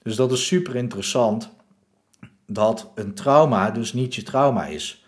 Dus 0.03 0.17
dat 0.17 0.33
is 0.33 0.47
super 0.47 0.77
interessant 0.77 1.51
dat 2.47 2.93
een 2.95 3.15
trauma 3.15 3.71
dus 3.71 3.93
niet 3.93 4.15
je 4.15 4.23
trauma 4.23 4.67
is. 4.67 5.07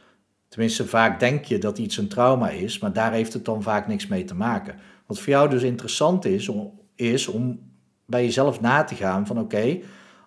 Tenminste, 0.48 0.86
vaak 0.86 1.20
denk 1.20 1.44
je 1.44 1.58
dat 1.58 1.78
iets 1.78 1.96
een 1.96 2.08
trauma 2.08 2.48
is, 2.48 2.78
maar 2.78 2.92
daar 2.92 3.12
heeft 3.12 3.32
het 3.32 3.44
dan 3.44 3.62
vaak 3.62 3.86
niks 3.86 4.06
mee 4.06 4.24
te 4.24 4.34
maken. 4.34 4.74
Wat 5.06 5.18
voor 5.18 5.28
jou 5.28 5.50
dus 5.50 5.62
interessant 5.62 6.24
is, 6.24 6.50
is 6.94 7.28
om 7.28 7.60
bij 8.06 8.24
jezelf 8.24 8.60
na 8.60 8.84
te 8.84 8.94
gaan 8.94 9.26
van 9.26 9.38
oké, 9.38 9.78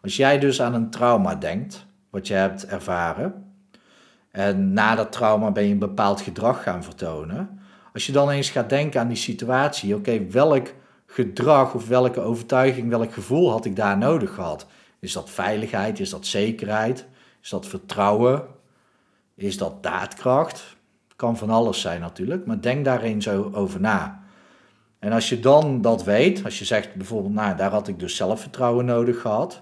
als 0.01 0.15
jij 0.15 0.39
dus 0.39 0.62
aan 0.62 0.73
een 0.73 0.89
trauma 0.89 1.35
denkt, 1.35 1.85
wat 2.09 2.27
je 2.27 2.33
hebt 2.33 2.65
ervaren, 2.65 3.48
en 4.31 4.73
na 4.73 4.95
dat 4.95 5.11
trauma 5.11 5.51
ben 5.51 5.63
je 5.63 5.71
een 5.71 5.79
bepaald 5.79 6.21
gedrag 6.21 6.63
gaan 6.63 6.83
vertonen. 6.83 7.59
Als 7.93 8.05
je 8.05 8.11
dan 8.11 8.29
eens 8.29 8.49
gaat 8.49 8.69
denken 8.69 8.99
aan 8.99 9.07
die 9.07 9.17
situatie, 9.17 9.95
oké, 9.95 10.27
welk 10.27 10.73
gedrag 11.05 11.73
of 11.73 11.87
welke 11.87 12.19
overtuiging, 12.19 12.89
welk 12.89 13.13
gevoel 13.13 13.51
had 13.51 13.65
ik 13.65 13.75
daar 13.75 13.97
nodig 13.97 14.33
gehad? 14.33 14.67
Is 14.99 15.13
dat 15.13 15.29
veiligheid? 15.29 15.99
Is 15.99 16.09
dat 16.09 16.25
zekerheid? 16.25 17.07
Is 17.41 17.49
dat 17.49 17.67
vertrouwen? 17.67 18.43
Is 19.35 19.57
dat 19.57 19.83
daadkracht? 19.83 20.77
Kan 21.15 21.37
van 21.37 21.49
alles 21.49 21.81
zijn 21.81 22.01
natuurlijk, 22.01 22.45
maar 22.45 22.61
denk 22.61 22.85
daar 22.85 23.01
eens 23.01 23.29
over 23.29 23.79
na. 23.79 24.23
En 24.99 25.11
als 25.11 25.29
je 25.29 25.39
dan 25.39 25.81
dat 25.81 26.03
weet, 26.03 26.43
als 26.43 26.59
je 26.59 26.65
zegt 26.65 26.95
bijvoorbeeld, 26.95 27.33
nou 27.33 27.55
daar 27.55 27.71
had 27.71 27.87
ik 27.87 27.99
dus 27.99 28.15
zelfvertrouwen 28.15 28.85
nodig 28.85 29.21
gehad. 29.21 29.61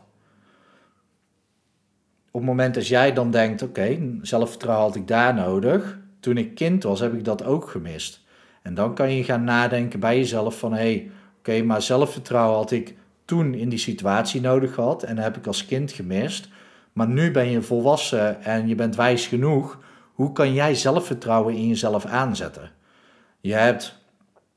Op 2.38 2.44
het 2.44 2.52
moment 2.52 2.74
dat 2.74 2.88
jij 2.88 3.14
dan 3.14 3.32
denkt, 3.32 3.62
oké, 3.62 4.00
zelfvertrouwen 4.22 4.86
had 4.86 4.96
ik 4.96 5.08
daar 5.08 5.34
nodig. 5.34 6.00
Toen 6.20 6.38
ik 6.38 6.56
kind 6.56 6.84
was, 6.84 7.00
heb 7.00 7.14
ik 7.14 7.26
dat 7.26 7.44
ook 7.44 7.70
gemist. 7.70 8.24
En 8.62 8.74
dan 8.74 8.96
kan 8.96 9.12
je 9.12 9.24
gaan 9.24 9.44
nadenken 9.44 10.00
bij 10.00 10.18
jezelf 10.18 10.60
van, 10.60 10.72
hé, 10.72 10.78
hey, 10.78 11.12
oké, 11.38 11.62
maar 11.62 11.82
zelfvertrouwen 11.82 12.58
had 12.58 12.72
ik 12.72 12.96
toen 13.26 13.54
in 13.54 13.70
die 13.70 13.80
situatie 13.80 14.42
nodig 14.42 14.74
gehad 14.74 15.04
en 15.04 15.18
heb 15.18 15.38
ik 15.38 15.48
als 15.48 15.66
kind 15.66 15.92
gemist. 15.92 16.50
Maar 16.94 17.08
nu 17.08 17.32
ben 17.32 17.50
je 17.50 17.62
volwassen 17.62 18.44
en 18.44 18.68
je 18.68 18.76
bent 18.76 18.96
wijs 18.96 19.28
genoeg. 19.28 19.80
Hoe 20.14 20.32
kan 20.32 20.54
jij 20.54 20.76
zelfvertrouwen 20.76 21.56
in 21.56 21.68
jezelf 21.68 22.06
aanzetten? 22.06 22.72
Je 23.42 23.54
hebt 23.54 24.00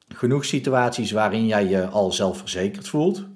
genoeg 0.08 0.44
situaties 0.44 1.10
waarin 1.10 1.46
jij 1.46 1.68
je 1.68 1.86
al 1.86 2.12
zelfverzekerd 2.12 2.88
voelt. 2.88 3.26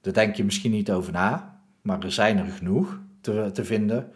Daar 0.00 0.12
denk 0.12 0.34
je 0.34 0.44
misschien 0.44 0.70
niet 0.70 0.90
over 0.90 1.12
na, 1.12 1.58
maar 1.82 2.02
er 2.02 2.12
zijn 2.12 2.38
er 2.38 2.52
genoeg 2.52 3.02
te, 3.24 3.50
te 3.52 3.64
vinden. 3.64 4.10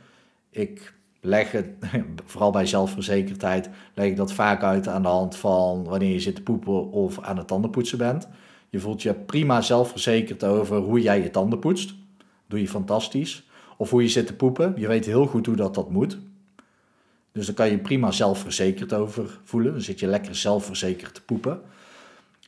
Ik 0.51 0.95
leg 1.21 1.53
het, 1.53 1.67
vooral 2.25 2.51
bij 2.51 2.67
zelfverzekerdheid, 2.67 3.69
leg 3.95 4.07
ik 4.07 4.17
dat 4.17 4.33
vaak 4.33 4.63
uit 4.63 4.89
aan 4.89 5.03
de 5.03 5.09
hand 5.09 5.37
van 5.37 5.85
wanneer 5.85 6.13
je 6.13 6.21
zit 6.21 6.35
te 6.35 6.43
poepen 6.43 6.91
of 6.91 7.21
aan 7.21 7.37
het 7.37 7.47
tandenpoetsen 7.47 7.99
bent. 7.99 8.29
Je 8.71 8.81
voelt 8.81 9.03
je 9.03 9.15
prima 9.15 9.61
zelfverzekerd 9.61 10.45
over 10.45 10.77
hoe 10.77 11.01
jij 11.01 11.23
je 11.23 11.31
tanden 11.31 11.59
poetst. 11.59 11.95
Doe 12.47 12.61
je 12.61 12.69
fantastisch. 12.69 13.47
Of 13.77 13.91
hoe 13.91 14.03
je 14.03 14.09
zit 14.09 14.27
te 14.27 14.35
poepen. 14.35 14.75
Je 14.77 14.87
weet 14.89 15.07
heel 15.07 15.27
goed 15.27 15.47
hoe 15.47 15.57
dat, 15.57 15.75
dat 15.75 15.91
moet. 15.91 16.19
Dus 17.33 17.47
dan 17.47 17.55
kan 17.55 17.71
je 17.71 17.79
prima 17.79 18.11
zelfverzekerd 18.11 18.93
over 18.93 19.41
voelen. 19.45 19.73
Dan 19.73 19.81
zit 19.81 20.01
je 20.01 20.07
lekker 20.07 20.35
zelfverzekerd 20.35 21.15
te 21.15 21.23
poepen. 21.23 21.61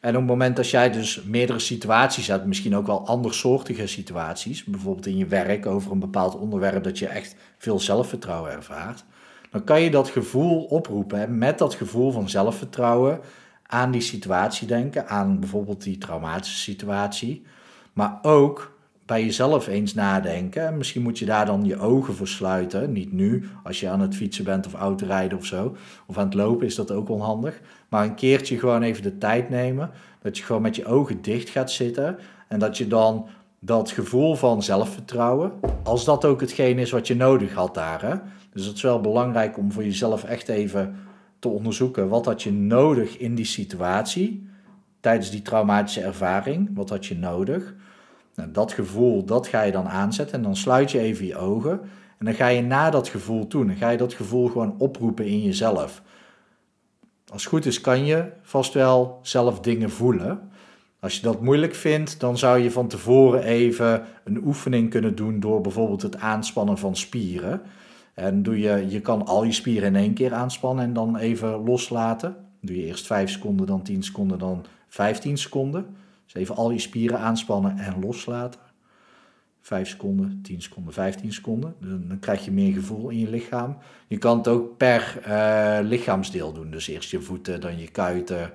En 0.00 0.10
op 0.10 0.20
het 0.20 0.30
moment 0.30 0.56
dat 0.56 0.70
jij 0.70 0.90
dus 0.90 1.22
meerdere 1.22 1.58
situaties 1.58 2.26
hebt, 2.26 2.46
misschien 2.46 2.76
ook 2.76 2.86
wel 2.86 3.06
andersoortige 3.06 3.86
situaties, 3.86 4.64
bijvoorbeeld 4.64 5.06
in 5.06 5.16
je 5.16 5.26
werk 5.26 5.66
over 5.66 5.92
een 5.92 5.98
bepaald 5.98 6.36
onderwerp 6.36 6.84
dat 6.84 6.98
je 6.98 7.06
echt 7.06 7.36
veel 7.58 7.80
zelfvertrouwen 7.80 8.52
ervaart, 8.52 9.04
dan 9.50 9.64
kan 9.64 9.82
je 9.82 9.90
dat 9.90 10.08
gevoel 10.08 10.64
oproepen. 10.64 11.38
met 11.38 11.58
dat 11.58 11.74
gevoel 11.74 12.12
van 12.12 12.28
zelfvertrouwen 12.28 13.20
aan 13.66 13.90
die 13.90 14.00
situatie 14.00 14.66
denken, 14.66 15.08
aan 15.08 15.40
bijvoorbeeld 15.40 15.82
die 15.82 15.98
traumatische 15.98 16.58
situatie, 16.58 17.42
maar 17.92 18.18
ook 18.22 18.79
bij 19.10 19.24
jezelf 19.24 19.66
eens 19.66 19.94
nadenken. 19.94 20.76
Misschien 20.76 21.02
moet 21.02 21.18
je 21.18 21.24
daar 21.24 21.46
dan 21.46 21.64
je 21.64 21.78
ogen 21.78 22.14
voor 22.14 22.28
sluiten. 22.28 22.92
Niet 22.92 23.12
nu, 23.12 23.48
als 23.64 23.80
je 23.80 23.88
aan 23.88 24.00
het 24.00 24.16
fietsen 24.16 24.44
bent 24.44 24.66
of 24.66 24.74
autorijden 24.74 25.38
of 25.38 25.44
zo. 25.44 25.76
Of 26.06 26.18
aan 26.18 26.24
het 26.24 26.34
lopen 26.34 26.66
is 26.66 26.74
dat 26.74 26.90
ook 26.90 27.08
onhandig. 27.08 27.60
Maar 27.88 28.04
een 28.04 28.14
keertje 28.14 28.58
gewoon 28.58 28.82
even 28.82 29.02
de 29.02 29.18
tijd 29.18 29.50
nemen. 29.50 29.90
Dat 30.22 30.38
je 30.38 30.44
gewoon 30.44 30.62
met 30.62 30.76
je 30.76 30.84
ogen 30.84 31.22
dicht 31.22 31.48
gaat 31.48 31.70
zitten. 31.70 32.18
En 32.48 32.58
dat 32.58 32.78
je 32.78 32.86
dan 32.86 33.26
dat 33.58 33.90
gevoel 33.90 34.34
van 34.34 34.62
zelfvertrouwen, 34.62 35.52
als 35.82 36.04
dat 36.04 36.24
ook 36.24 36.40
hetgeen 36.40 36.78
is 36.78 36.90
wat 36.90 37.06
je 37.06 37.16
nodig 37.16 37.54
had 37.54 37.74
daar. 37.74 38.02
Hè? 38.02 38.14
Dus 38.52 38.66
het 38.66 38.76
is 38.76 38.82
wel 38.82 39.00
belangrijk 39.00 39.58
om 39.58 39.72
voor 39.72 39.84
jezelf 39.84 40.24
echt 40.24 40.48
even 40.48 40.96
te 41.38 41.48
onderzoeken. 41.48 42.08
Wat 42.08 42.24
had 42.24 42.42
je 42.42 42.52
nodig 42.52 43.18
in 43.18 43.34
die 43.34 43.44
situatie? 43.44 44.48
Tijdens 45.00 45.30
die 45.30 45.42
traumatische 45.42 46.00
ervaring. 46.00 46.70
Wat 46.74 46.90
had 46.90 47.06
je 47.06 47.16
nodig? 47.16 47.74
Nou, 48.40 48.52
dat 48.52 48.72
gevoel, 48.72 49.24
dat 49.24 49.46
ga 49.46 49.62
je 49.62 49.72
dan 49.72 49.88
aanzetten 49.88 50.36
en 50.36 50.42
dan 50.42 50.56
sluit 50.56 50.90
je 50.90 50.98
even 50.98 51.26
je 51.26 51.36
ogen 51.36 51.80
en 52.18 52.24
dan 52.26 52.34
ga 52.34 52.46
je 52.46 52.62
na 52.62 52.90
dat 52.90 53.08
gevoel 53.08 53.46
toe. 53.46 53.66
Dan 53.66 53.76
ga 53.76 53.88
je 53.88 53.96
dat 53.96 54.12
gevoel 54.12 54.48
gewoon 54.48 54.74
oproepen 54.78 55.26
in 55.26 55.42
jezelf. 55.42 56.02
Als 57.32 57.42
het 57.42 57.52
goed 57.52 57.66
is, 57.66 57.80
kan 57.80 58.04
je 58.04 58.24
vast 58.42 58.74
wel 58.74 59.18
zelf 59.22 59.60
dingen 59.60 59.90
voelen. 59.90 60.50
Als 61.00 61.16
je 61.16 61.22
dat 61.22 61.40
moeilijk 61.40 61.74
vindt, 61.74 62.20
dan 62.20 62.38
zou 62.38 62.58
je 62.58 62.70
van 62.70 62.88
tevoren 62.88 63.42
even 63.42 64.04
een 64.24 64.44
oefening 64.44 64.90
kunnen 64.90 65.14
doen 65.14 65.40
door 65.40 65.60
bijvoorbeeld 65.60 66.02
het 66.02 66.16
aanspannen 66.16 66.78
van 66.78 66.96
spieren. 66.96 67.62
En 68.14 68.42
doe 68.42 68.60
je, 68.60 68.86
je 68.88 69.00
kan 69.00 69.26
al 69.26 69.44
je 69.44 69.52
spieren 69.52 69.88
in 69.88 69.96
één 69.96 70.14
keer 70.14 70.34
aanspannen 70.34 70.84
en 70.84 70.92
dan 70.92 71.16
even 71.16 71.64
loslaten. 71.64 72.36
Doe 72.60 72.76
je 72.76 72.86
eerst 72.86 73.06
5 73.06 73.30
seconden, 73.30 73.66
dan 73.66 73.82
10 73.82 74.02
seconden, 74.02 74.38
dan 74.38 74.64
15 74.88 75.38
seconden. 75.38 75.86
Dus 76.32 76.42
even 76.42 76.56
al 76.56 76.70
je 76.70 76.78
spieren 76.78 77.18
aanspannen 77.18 77.78
en 77.78 78.00
loslaten. 78.00 78.60
5 79.60 79.88
seconden, 79.88 80.42
10 80.42 80.62
seconden, 80.62 80.92
15 80.92 81.32
seconden. 81.32 81.74
Dan, 81.78 82.18
krijg 82.20 82.44
je 82.44 82.50
meer 82.50 82.72
gevoel 82.72 83.08
in 83.08 83.18
je 83.18 83.30
lichaam. 83.30 83.76
Je 84.06 84.18
kan 84.18 84.36
het 84.36 84.48
ook 84.48 84.76
per 84.76 85.22
uh, 85.28 85.78
lichaamsdeel 85.82 86.52
doen. 86.52 86.70
Dus 86.70 86.86
eerst 86.86 87.10
je 87.10 87.20
voeten, 87.20 87.60
dan 87.60 87.78
je 87.78 87.88
kuiten, 87.88 88.52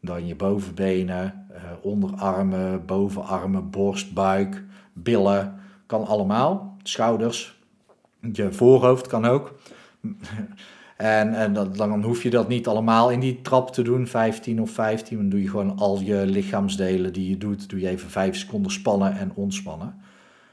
dan 0.00 0.26
je 0.26 0.34
bovenbenen, 0.34 1.46
uh, 1.50 1.62
onderarmen, 1.82 2.86
bovenarmen, 2.86 3.70
borst, 3.70 4.14
buik, 4.14 4.64
billen. 4.92 5.60
Kan 5.86 6.06
allemaal. 6.06 6.76
Schouders, 6.82 7.60
je 8.32 8.52
voorhoofd 8.52 9.06
kan 9.06 9.24
ook. 9.24 9.54
En, 10.96 11.34
en 11.34 11.52
dan 11.52 12.02
hoef 12.02 12.22
je 12.22 12.30
dat 12.30 12.48
niet 12.48 12.66
allemaal 12.66 13.10
in 13.10 13.20
die 13.20 13.40
trap 13.42 13.72
te 13.72 13.82
doen, 13.82 14.06
15 14.06 14.60
of 14.60 14.70
15. 14.70 15.16
Dan 15.16 15.28
doe 15.28 15.42
je 15.42 15.48
gewoon 15.48 15.78
al 15.78 16.00
je 16.00 16.26
lichaamsdelen 16.26 17.12
die 17.12 17.28
je 17.28 17.38
doet, 17.38 17.68
doe 17.68 17.80
je 17.80 17.88
even 17.88 18.10
5 18.10 18.36
seconden 18.36 18.72
spannen 18.72 19.16
en 19.16 19.32
ontspannen. 19.34 19.94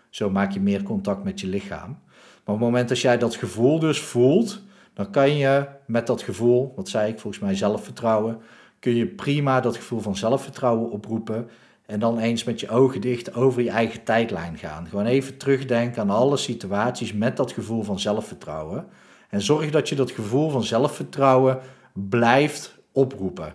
Zo 0.10 0.30
maak 0.30 0.52
je 0.52 0.60
meer 0.60 0.84
contact 0.84 1.24
met 1.24 1.40
je 1.40 1.48
lichaam. 1.48 1.90
Maar 1.90 2.56
op 2.56 2.62
het 2.62 2.70
moment 2.70 2.90
dat 2.90 3.00
jij 3.00 3.18
dat 3.18 3.36
gevoel 3.36 3.80
dus 3.80 4.00
voelt, 4.00 4.62
dan 4.94 5.10
kan 5.12 5.38
je 5.38 5.66
met 5.86 6.08
dat 6.08 6.22
gevoel, 6.22 6.74
wat 6.76 6.90
zei 6.90 7.12
ik, 7.12 7.20
volgens 7.20 7.44
mij 7.44 7.56
zelfvertrouwen, 7.56 8.38
kun 8.80 8.96
je 8.96 9.08
prima 9.08 9.62
dat 9.62 9.76
gevoel 9.76 10.00
van 10.00 10.16
zelfvertrouwen 10.16 10.92
oproepen. 10.92 11.50
En 11.86 12.00
dan 12.00 12.20
eens 12.20 12.44
met 12.44 12.60
je 12.60 12.70
ogen 12.70 13.02
dicht 13.02 13.34
over 13.34 13.62
je 13.62 13.70
eigen 13.70 14.04
tijdlijn 14.04 14.58
gaan. 14.58 14.88
Gewoon 14.88 15.06
even 15.06 15.38
terugdenken 15.38 16.02
aan 16.02 16.10
alle 16.10 16.38
situaties 16.38 17.14
met 17.14 17.38
dat 17.38 17.52
gevoel 17.52 17.84
van 17.84 18.00
zelfvertrouwen. 18.00 18.88
En 19.32 19.42
zorg 19.42 19.72
dat 19.72 19.90
je 19.90 19.96
dat 19.96 20.12
gevoel 20.12 20.50
van 20.50 20.64
zelfvertrouwen 20.64 21.60
blijft 21.94 22.78
oproepen. 22.92 23.54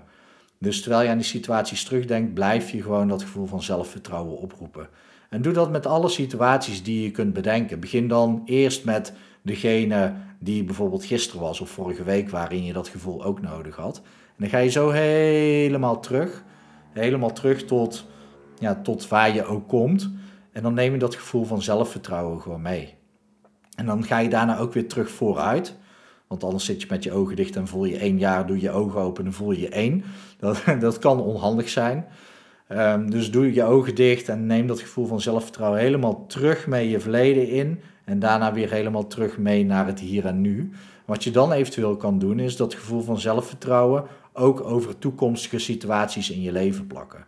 Dus 0.59 0.81
terwijl 0.81 1.03
je 1.03 1.09
aan 1.09 1.17
die 1.17 1.27
situaties 1.27 1.85
terugdenkt, 1.85 2.35
blijf 2.35 2.71
je 2.71 2.83
gewoon 2.83 3.09
dat 3.09 3.23
gevoel 3.23 3.47
van 3.47 3.63
zelfvertrouwen 3.63 4.39
oproepen. 4.39 4.89
En 5.31 5.43
doe 5.43 5.53
dat 5.53 5.71
met 5.71 5.87
alle 5.87 6.09
situaties 6.09 6.83
die 6.83 7.03
je 7.03 7.11
kunt 7.11 7.33
bedenken. 7.33 7.81
Begin 7.81 8.09
dan 8.09 8.43
eerst 8.45 8.85
met 8.85 9.13
degene 9.43 10.15
die 10.39 10.65
bijvoorbeeld 10.65 11.05
gisteren 11.05 11.41
was 11.41 11.61
of 11.61 11.71
vorige 11.71 12.03
week, 12.03 12.31
waarin 12.31 12.65
je 12.65 12.73
dat 12.73 12.89
gevoel 12.89 13.25
ook 13.25 13.41
nodig 13.41 13.77
had. 13.77 13.97
En 13.97 14.35
dan 14.37 14.49
ga 14.49 14.59
je 14.59 14.71
zo 14.71 14.91
helemaal 14.91 16.01
terug, 16.01 16.45
helemaal 16.93 17.33
terug 17.33 17.65
tot, 17.65 18.07
ja, 18.59 18.75
tot 18.75 19.09
waar 19.09 19.35
je 19.35 19.45
ook 19.45 19.69
komt. 19.69 20.11
En 20.53 20.63
dan 20.63 20.75
neem 20.75 20.93
je 20.93 20.99
dat 20.99 21.15
gevoel 21.15 21.45
van 21.45 21.63
zelfvertrouwen 21.63 22.41
gewoon 22.41 22.63
mee. 22.63 22.95
En 23.77 23.87
dan 23.87 24.05
ga 24.05 24.19
je 24.19 24.29
daarna 24.29 24.59
ook 24.59 24.73
weer 24.73 24.89
terug 24.89 25.11
vooruit. 25.11 25.77
Want 26.27 26.45
anders 26.45 26.65
zit 26.65 26.81
je 26.81 26.87
met 26.91 27.05
je 27.05 27.13
ogen 27.13 27.37
dicht 27.37 27.57
en 27.57 27.69
voel 27.69 27.85
je 27.85 27.99
één 27.99 28.19
jaar, 28.19 28.47
doe 28.47 28.61
je 28.61 28.71
ogen 28.71 29.01
open 29.01 29.25
en 29.25 29.33
voel 29.33 29.53
je 29.53 29.69
één. 29.69 30.05
Dat, 30.41 30.63
dat 30.81 30.99
kan 30.99 31.21
onhandig 31.21 31.69
zijn. 31.69 32.07
Um, 32.73 33.11
dus 33.11 33.31
doe 33.31 33.55
je 33.55 33.65
ogen 33.65 33.95
dicht 33.95 34.29
en 34.29 34.47
neem 34.47 34.67
dat 34.67 34.81
gevoel 34.81 35.07
van 35.07 35.21
zelfvertrouwen 35.21 35.81
helemaal 35.81 36.27
terug 36.27 36.67
mee 36.67 36.89
je 36.89 37.01
verleden 37.01 37.49
in. 37.49 37.81
En 38.05 38.19
daarna 38.19 38.53
weer 38.53 38.71
helemaal 38.71 39.07
terug 39.07 39.39
mee 39.39 39.65
naar 39.65 39.87
het 39.87 40.01
hier 40.01 40.27
en 40.27 40.41
nu. 40.41 40.71
Wat 41.05 41.25
je 41.25 41.31
dan 41.31 41.53
eventueel 41.53 41.97
kan 41.97 42.19
doen, 42.19 42.39
is 42.39 42.57
dat 42.57 42.75
gevoel 42.75 43.03
van 43.03 43.19
zelfvertrouwen 43.19 44.05
ook 44.33 44.61
over 44.61 44.99
toekomstige 44.99 45.59
situaties 45.59 46.31
in 46.31 46.43
je 46.43 46.53
leven 46.53 46.87
plakken. 46.87 47.27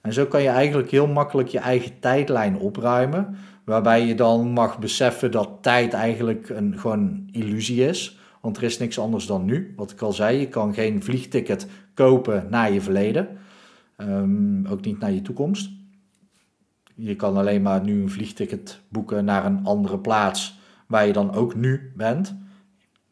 En 0.00 0.12
zo 0.12 0.26
kan 0.26 0.42
je 0.42 0.48
eigenlijk 0.48 0.90
heel 0.90 1.06
makkelijk 1.06 1.48
je 1.48 1.58
eigen 1.58 1.98
tijdlijn 2.00 2.58
opruimen. 2.58 3.36
Waarbij 3.64 4.06
je 4.06 4.14
dan 4.14 4.48
mag 4.48 4.78
beseffen 4.78 5.30
dat 5.30 5.50
tijd 5.60 5.92
eigenlijk 5.92 6.48
een 6.48 6.78
gewoon 6.78 7.28
illusie 7.32 7.86
is. 7.86 8.18
Want 8.40 8.56
er 8.56 8.62
is 8.62 8.78
niks 8.78 8.98
anders 8.98 9.26
dan 9.26 9.44
nu. 9.44 9.72
Wat 9.76 9.90
ik 9.90 10.00
al 10.00 10.12
zei, 10.12 10.38
je 10.38 10.48
kan 10.48 10.74
geen 10.74 11.02
vliegticket 11.02 11.66
kopen 11.94 12.46
naar 12.50 12.72
je 12.72 12.80
verleden. 12.80 13.28
Ehm, 13.96 14.66
ook 14.66 14.84
niet 14.84 14.98
naar 14.98 15.12
je 15.12 15.22
toekomst. 15.22 15.70
Je 16.94 17.16
kan 17.16 17.36
alleen 17.36 17.62
maar 17.62 17.82
nu 17.82 18.02
een 18.02 18.10
vliegticket 18.10 18.80
boeken 18.88 19.24
naar 19.24 19.44
een 19.44 19.64
andere 19.64 19.98
plaats 19.98 20.58
waar 20.86 21.06
je 21.06 21.12
dan 21.12 21.32
ook 21.32 21.54
nu 21.54 21.92
bent. 21.96 22.36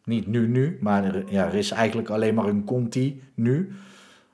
Niet 0.05 0.27
nu 0.27 0.49
nu, 0.49 0.79
maar 0.81 1.05
er, 1.05 1.25
ja, 1.33 1.47
er 1.47 1.55
is 1.55 1.71
eigenlijk 1.71 2.09
alleen 2.09 2.35
maar 2.35 2.47
een 2.47 2.65
conti 2.65 3.23
nu. 3.35 3.73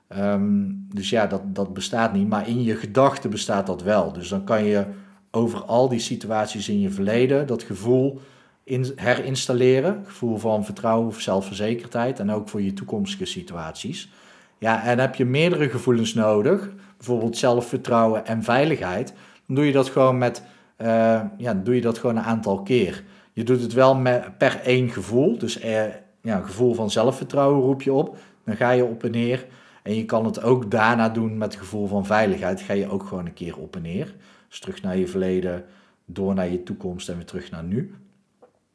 Ehm, 0.07 0.65
dus 0.93 1.09
ja, 1.09 1.27
dat, 1.27 1.55
dat 1.55 1.73
bestaat 1.73 2.13
niet. 2.13 2.27
Maar 2.27 2.47
in 2.47 2.63
je 2.63 2.75
gedachten 2.75 3.29
bestaat 3.29 3.67
dat 3.67 3.83
wel. 3.83 4.13
Dus 4.13 4.29
dan 4.29 4.43
kan 4.43 4.63
je 4.63 4.85
over 5.31 5.63
al 5.63 5.89
die 5.89 5.99
situaties 5.99 6.69
in 6.69 6.79
je 6.79 6.89
verleden 6.89 7.47
dat 7.47 7.63
gevoel 7.63 8.21
in, 8.63 8.91
herinstalleren. 8.95 10.03
Gevoel 10.05 10.37
van 10.37 10.65
vertrouwen 10.65 11.07
of 11.07 11.19
zelfverzekerdheid 11.19 12.19
en 12.19 12.31
ook 12.31 12.49
voor 12.49 12.61
je 12.61 12.73
toekomstige 12.73 13.25
situaties. 13.25 14.09
Ja, 14.57 14.83
en 14.83 14.99
heb 14.99 15.15
je 15.15 15.25
meerdere 15.25 15.69
gevoelens 15.69 16.13
nodig, 16.13 16.69
bijvoorbeeld 16.97 17.37
zelfvertrouwen 17.37 18.25
en 18.25 18.43
veiligheid, 18.43 19.13
dan 19.45 19.55
doe 19.55 19.65
je 19.65 19.71
dat 19.71 19.89
gewoon 19.89 20.17
met, 20.17 20.43
uh, 20.77 21.21
ja, 21.37 21.53
doe 21.53 21.75
je 21.75 21.81
dat 21.81 21.97
gewoon 21.97 22.17
een 22.17 22.23
aantal 22.23 22.61
keer. 22.61 23.03
Je 23.33 23.43
doet 23.43 23.61
het 23.61 23.73
wel 23.73 24.01
per 24.37 24.59
één 24.63 24.89
gevoel. 24.89 25.37
Dus 25.37 25.61
er, 25.61 26.01
ja, 26.21 26.37
een 26.37 26.45
gevoel 26.45 26.73
van 26.73 26.91
zelfvertrouwen 26.91 27.61
roep 27.61 27.81
je 27.81 27.93
op. 27.93 28.17
Dan 28.45 28.55
ga 28.55 28.71
je 28.71 28.85
op 28.85 29.03
en 29.03 29.11
neer. 29.11 29.45
En 29.83 29.95
je 29.95 30.05
kan 30.05 30.25
het 30.25 30.43
ook 30.43 30.71
daarna 30.71 31.09
doen 31.09 31.37
met 31.37 31.51
het 31.51 31.61
gevoel 31.61 31.87
van 31.87 32.05
veiligheid. 32.05 32.61
Ga 32.61 32.73
je 32.73 32.91
ook 32.91 33.03
gewoon 33.03 33.25
een 33.25 33.33
keer 33.33 33.57
op 33.57 33.75
en 33.75 33.81
neer. 33.81 34.15
Dus 34.49 34.59
terug 34.59 34.81
naar 34.81 34.97
je 34.97 35.07
verleden, 35.07 35.65
door 36.05 36.33
naar 36.33 36.49
je 36.49 36.63
toekomst 36.63 37.09
en 37.09 37.15
weer 37.15 37.25
terug 37.25 37.51
naar 37.51 37.63
nu. 37.63 37.95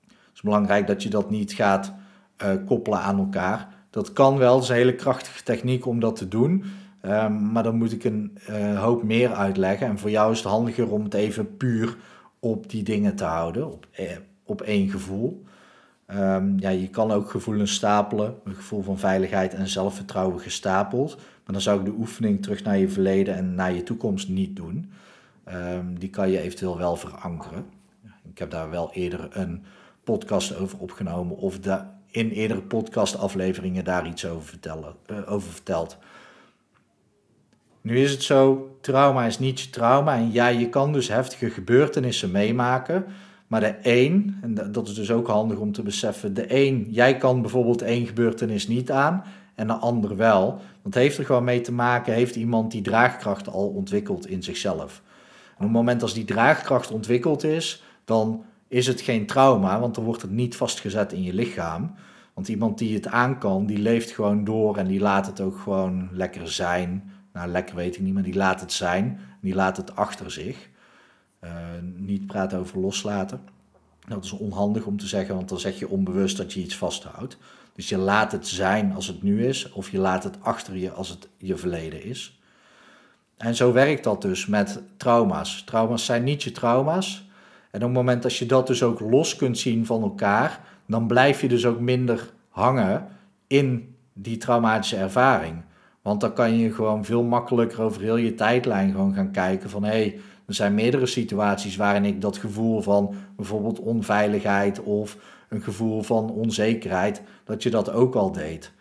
Het 0.06 0.34
is 0.34 0.40
belangrijk 0.40 0.86
dat 0.86 1.02
je 1.02 1.10
dat 1.10 1.30
niet 1.30 1.52
gaat 1.52 1.92
uh, 2.42 2.52
koppelen 2.66 3.00
aan 3.00 3.18
elkaar. 3.18 3.68
Dat 3.90 4.12
kan 4.12 4.38
wel, 4.38 4.54
het 4.54 4.62
is 4.62 4.68
een 4.68 4.74
hele 4.74 4.94
krachtige 4.94 5.42
techniek 5.42 5.86
om 5.86 6.00
dat 6.00 6.16
te 6.16 6.28
doen. 6.28 6.64
Um, 7.04 7.52
maar 7.52 7.62
dan 7.62 7.76
moet 7.76 7.92
ik 7.92 8.04
een 8.04 8.38
uh, 8.50 8.82
hoop 8.82 9.02
meer 9.02 9.32
uitleggen. 9.32 9.86
En 9.86 9.98
voor 9.98 10.10
jou 10.10 10.32
is 10.32 10.38
het 10.38 10.46
handiger 10.46 10.90
om 10.90 11.04
het 11.04 11.14
even 11.14 11.56
puur 11.56 11.96
op 12.38 12.70
die 12.70 12.82
dingen 12.82 13.16
te 13.16 13.24
houden, 13.24 13.72
op, 13.72 13.86
eh, 13.90 14.16
op 14.44 14.62
één 14.62 14.90
gevoel. 14.90 15.44
Um, 16.10 16.58
ja, 16.58 16.68
je 16.68 16.88
kan 16.88 17.12
ook 17.12 17.30
gevoelens 17.30 17.74
stapelen, 17.74 18.34
een 18.44 18.54
gevoel 18.54 18.82
van 18.82 18.98
veiligheid 18.98 19.54
en 19.54 19.68
zelfvertrouwen 19.68 20.40
gestapeld. 20.40 21.16
Maar 21.16 21.52
dan 21.52 21.60
zou 21.60 21.78
ik 21.78 21.84
de 21.84 21.94
oefening 21.98 22.42
terug 22.42 22.62
naar 22.62 22.78
je 22.78 22.88
verleden 22.88 23.34
en 23.34 23.54
naar 23.54 23.72
je 23.72 23.82
toekomst 23.82 24.28
niet 24.28 24.56
doen. 24.56 24.92
Um, 25.52 25.98
die 25.98 26.10
kan 26.10 26.30
je 26.30 26.40
eventueel 26.40 26.78
wel 26.78 26.96
verankeren. 26.96 27.66
Ik 28.30 28.38
heb 28.38 28.50
daar 28.50 28.70
wel 28.70 28.92
eerder 28.92 29.28
een 29.30 29.64
podcast 30.04 30.56
over 30.56 30.78
opgenomen 30.78 31.36
of 31.36 31.58
in 32.10 32.30
eerdere 32.30 32.62
podcastafleveringen 32.62 33.84
daar 33.84 34.06
iets 34.06 34.26
over, 34.26 34.48
vertellen, 34.48 34.94
uh, 35.10 35.32
over 35.32 35.52
verteld. 35.52 35.98
Nu 37.80 37.98
is 37.98 38.10
het 38.10 38.22
zo, 38.22 38.70
trauma 38.80 39.24
is 39.26 39.38
niet 39.38 39.60
je 39.60 39.70
trauma. 39.70 40.16
En 40.16 40.32
ja, 40.32 40.46
je 40.46 40.68
kan 40.68 40.92
dus 40.92 41.08
heftige 41.08 41.50
gebeurtenissen 41.50 42.30
meemaken. 42.30 43.04
Maar 43.46 43.60
de 43.60 43.76
een, 43.82 44.38
en 44.42 44.72
dat 44.72 44.88
is 44.88 44.94
dus 44.94 45.10
ook 45.10 45.26
handig 45.26 45.58
om 45.58 45.72
te 45.72 45.82
beseffen, 45.82 46.34
de 46.34 46.54
een, 46.54 46.86
jij 46.90 47.16
kan 47.16 47.40
bijvoorbeeld 47.40 47.82
één 47.82 48.06
gebeurtenis 48.06 48.68
niet 48.68 48.90
aan 48.90 49.24
en 49.54 49.66
de 49.66 49.72
ander 49.72 50.16
wel. 50.16 50.60
Want 50.82 50.94
heeft 50.94 51.18
er 51.18 51.24
gewoon 51.24 51.44
mee 51.44 51.60
te 51.60 51.72
maken, 51.72 52.14
heeft 52.14 52.36
iemand 52.36 52.70
die 52.70 52.82
draagkracht 52.82 53.48
al 53.48 53.68
ontwikkeld 53.68 54.26
in 54.26 54.42
zichzelf. 54.42 55.02
Op 55.54 55.60
het 55.60 55.70
moment 55.70 56.02
als 56.02 56.14
die 56.14 56.24
draagkracht 56.24 56.90
ontwikkeld 56.90 57.44
is, 57.44 57.82
dan 58.04 58.44
is 58.68 58.86
het 58.86 59.00
geen 59.00 59.26
trauma, 59.26 59.80
want 59.80 59.94
dan 59.94 60.04
wordt 60.04 60.22
het 60.22 60.30
niet 60.30 60.56
vastgezet 60.56 61.12
in 61.12 61.22
je 61.22 61.34
lichaam. 61.34 61.94
Want 62.34 62.48
iemand 62.48 62.78
die 62.78 62.94
het 62.94 63.06
aan 63.06 63.38
kan, 63.38 63.66
die 63.66 63.78
leeft 63.78 64.10
gewoon 64.10 64.44
door 64.44 64.76
en 64.76 64.86
die 64.86 65.00
laat 65.00 65.26
het 65.26 65.40
ook 65.40 65.58
gewoon 65.58 66.08
lekker 66.12 66.50
zijn 66.50 67.12
nou 67.34 67.48
lekker 67.48 67.76
weet 67.76 67.96
ik 67.96 68.02
niet, 68.02 68.14
maar 68.14 68.22
die 68.22 68.34
laat 68.34 68.60
het 68.60 68.72
zijn. 68.72 69.20
Die 69.40 69.54
laat 69.54 69.76
het 69.76 69.96
achter 69.96 70.30
zich. 70.30 70.68
Uh, 71.44 71.50
niet 71.96 72.26
praten 72.26 72.58
over 72.58 72.78
loslaten. 72.78 73.40
Dat 74.08 74.24
is 74.24 74.32
onhandig 74.32 74.84
om 74.84 74.96
te 74.96 75.06
zeggen, 75.06 75.34
want 75.34 75.48
dan 75.48 75.58
zeg 75.58 75.78
je 75.78 75.88
onbewust 75.88 76.36
dat 76.36 76.52
je 76.52 76.60
iets 76.60 76.76
vasthoudt. 76.76 77.36
Dus 77.72 77.88
je 77.88 77.96
laat 77.96 78.32
het 78.32 78.48
zijn 78.48 78.94
als 78.94 79.06
het 79.06 79.22
nu 79.22 79.46
is, 79.46 79.72
of 79.72 79.90
je 79.90 79.98
laat 79.98 80.24
het 80.24 80.42
achter 80.42 80.76
je 80.76 80.92
als 80.92 81.08
het 81.08 81.28
je 81.36 81.56
verleden 81.56 82.02
is. 82.02 82.40
En 83.44 83.54
zo 83.54 83.72
werkt 83.72 84.04
dat 84.04 84.22
dus 84.22 84.46
met 84.46 84.82
trauma's. 84.96 85.62
Trauma's 85.64 86.04
zijn 86.04 86.24
niet 86.24 86.42
je 86.42 86.52
trauma's. 86.52 87.28
En 87.70 87.80
op 87.80 87.86
het 87.86 87.96
moment 87.96 88.22
dat 88.22 88.36
je 88.36 88.46
dat 88.46 88.66
dus 88.66 88.82
ook 88.82 89.00
los 89.00 89.36
kunt 89.36 89.58
zien 89.58 89.86
van 89.86 90.02
elkaar, 90.02 90.60
dan 90.86 91.06
blijf 91.06 91.40
je 91.40 91.48
dus 91.48 91.66
ook 91.66 91.80
minder 91.80 92.30
hangen 92.48 93.06
in 93.46 93.94
die 94.12 94.36
traumatische 94.36 94.96
ervaring. 94.96 95.62
Want 96.02 96.20
dan 96.20 96.32
kan 96.32 96.58
je 96.58 96.72
gewoon 96.72 97.04
veel 97.04 97.22
makkelijker 97.22 97.82
over 97.82 98.02
heel 98.02 98.16
je 98.16 98.34
tijdlijn 98.34 98.90
gewoon 98.90 99.14
gaan 99.14 99.30
kijken 99.30 99.70
van 99.70 99.84
hé, 99.84 99.90
hey, 99.90 100.20
er 100.46 100.54
zijn 100.54 100.74
meerdere 100.74 101.06
situaties 101.06 101.76
waarin 101.76 102.04
ik 102.04 102.20
dat 102.20 102.36
gevoel 102.36 102.80
van 102.80 103.14
bijvoorbeeld 103.36 103.80
onveiligheid 103.80 104.82
of 104.82 105.16
een 105.48 105.62
gevoel 105.62 106.02
van 106.02 106.30
onzekerheid, 106.30 107.22
dat 107.44 107.62
je 107.62 107.70
dat 107.70 107.92
ook 107.92 108.14
al 108.14 108.32
deed. 108.32 108.72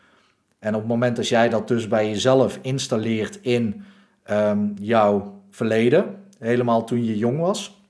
En 0.60 0.74
op 0.74 0.80
het 0.80 0.90
moment 0.90 1.16
dat 1.16 1.28
jij 1.28 1.50
dat 1.50 1.68
dus 1.68 1.88
bij 1.88 2.10
jezelf 2.10 2.60
installeert 2.62 3.40
in 3.42 3.84
um, 4.32 4.74
jouw 4.80 5.42
verleden, 5.50 6.16
helemaal 6.40 6.84
toen 6.84 7.06
je 7.06 7.18
jong 7.18 7.40
was, 7.40 7.82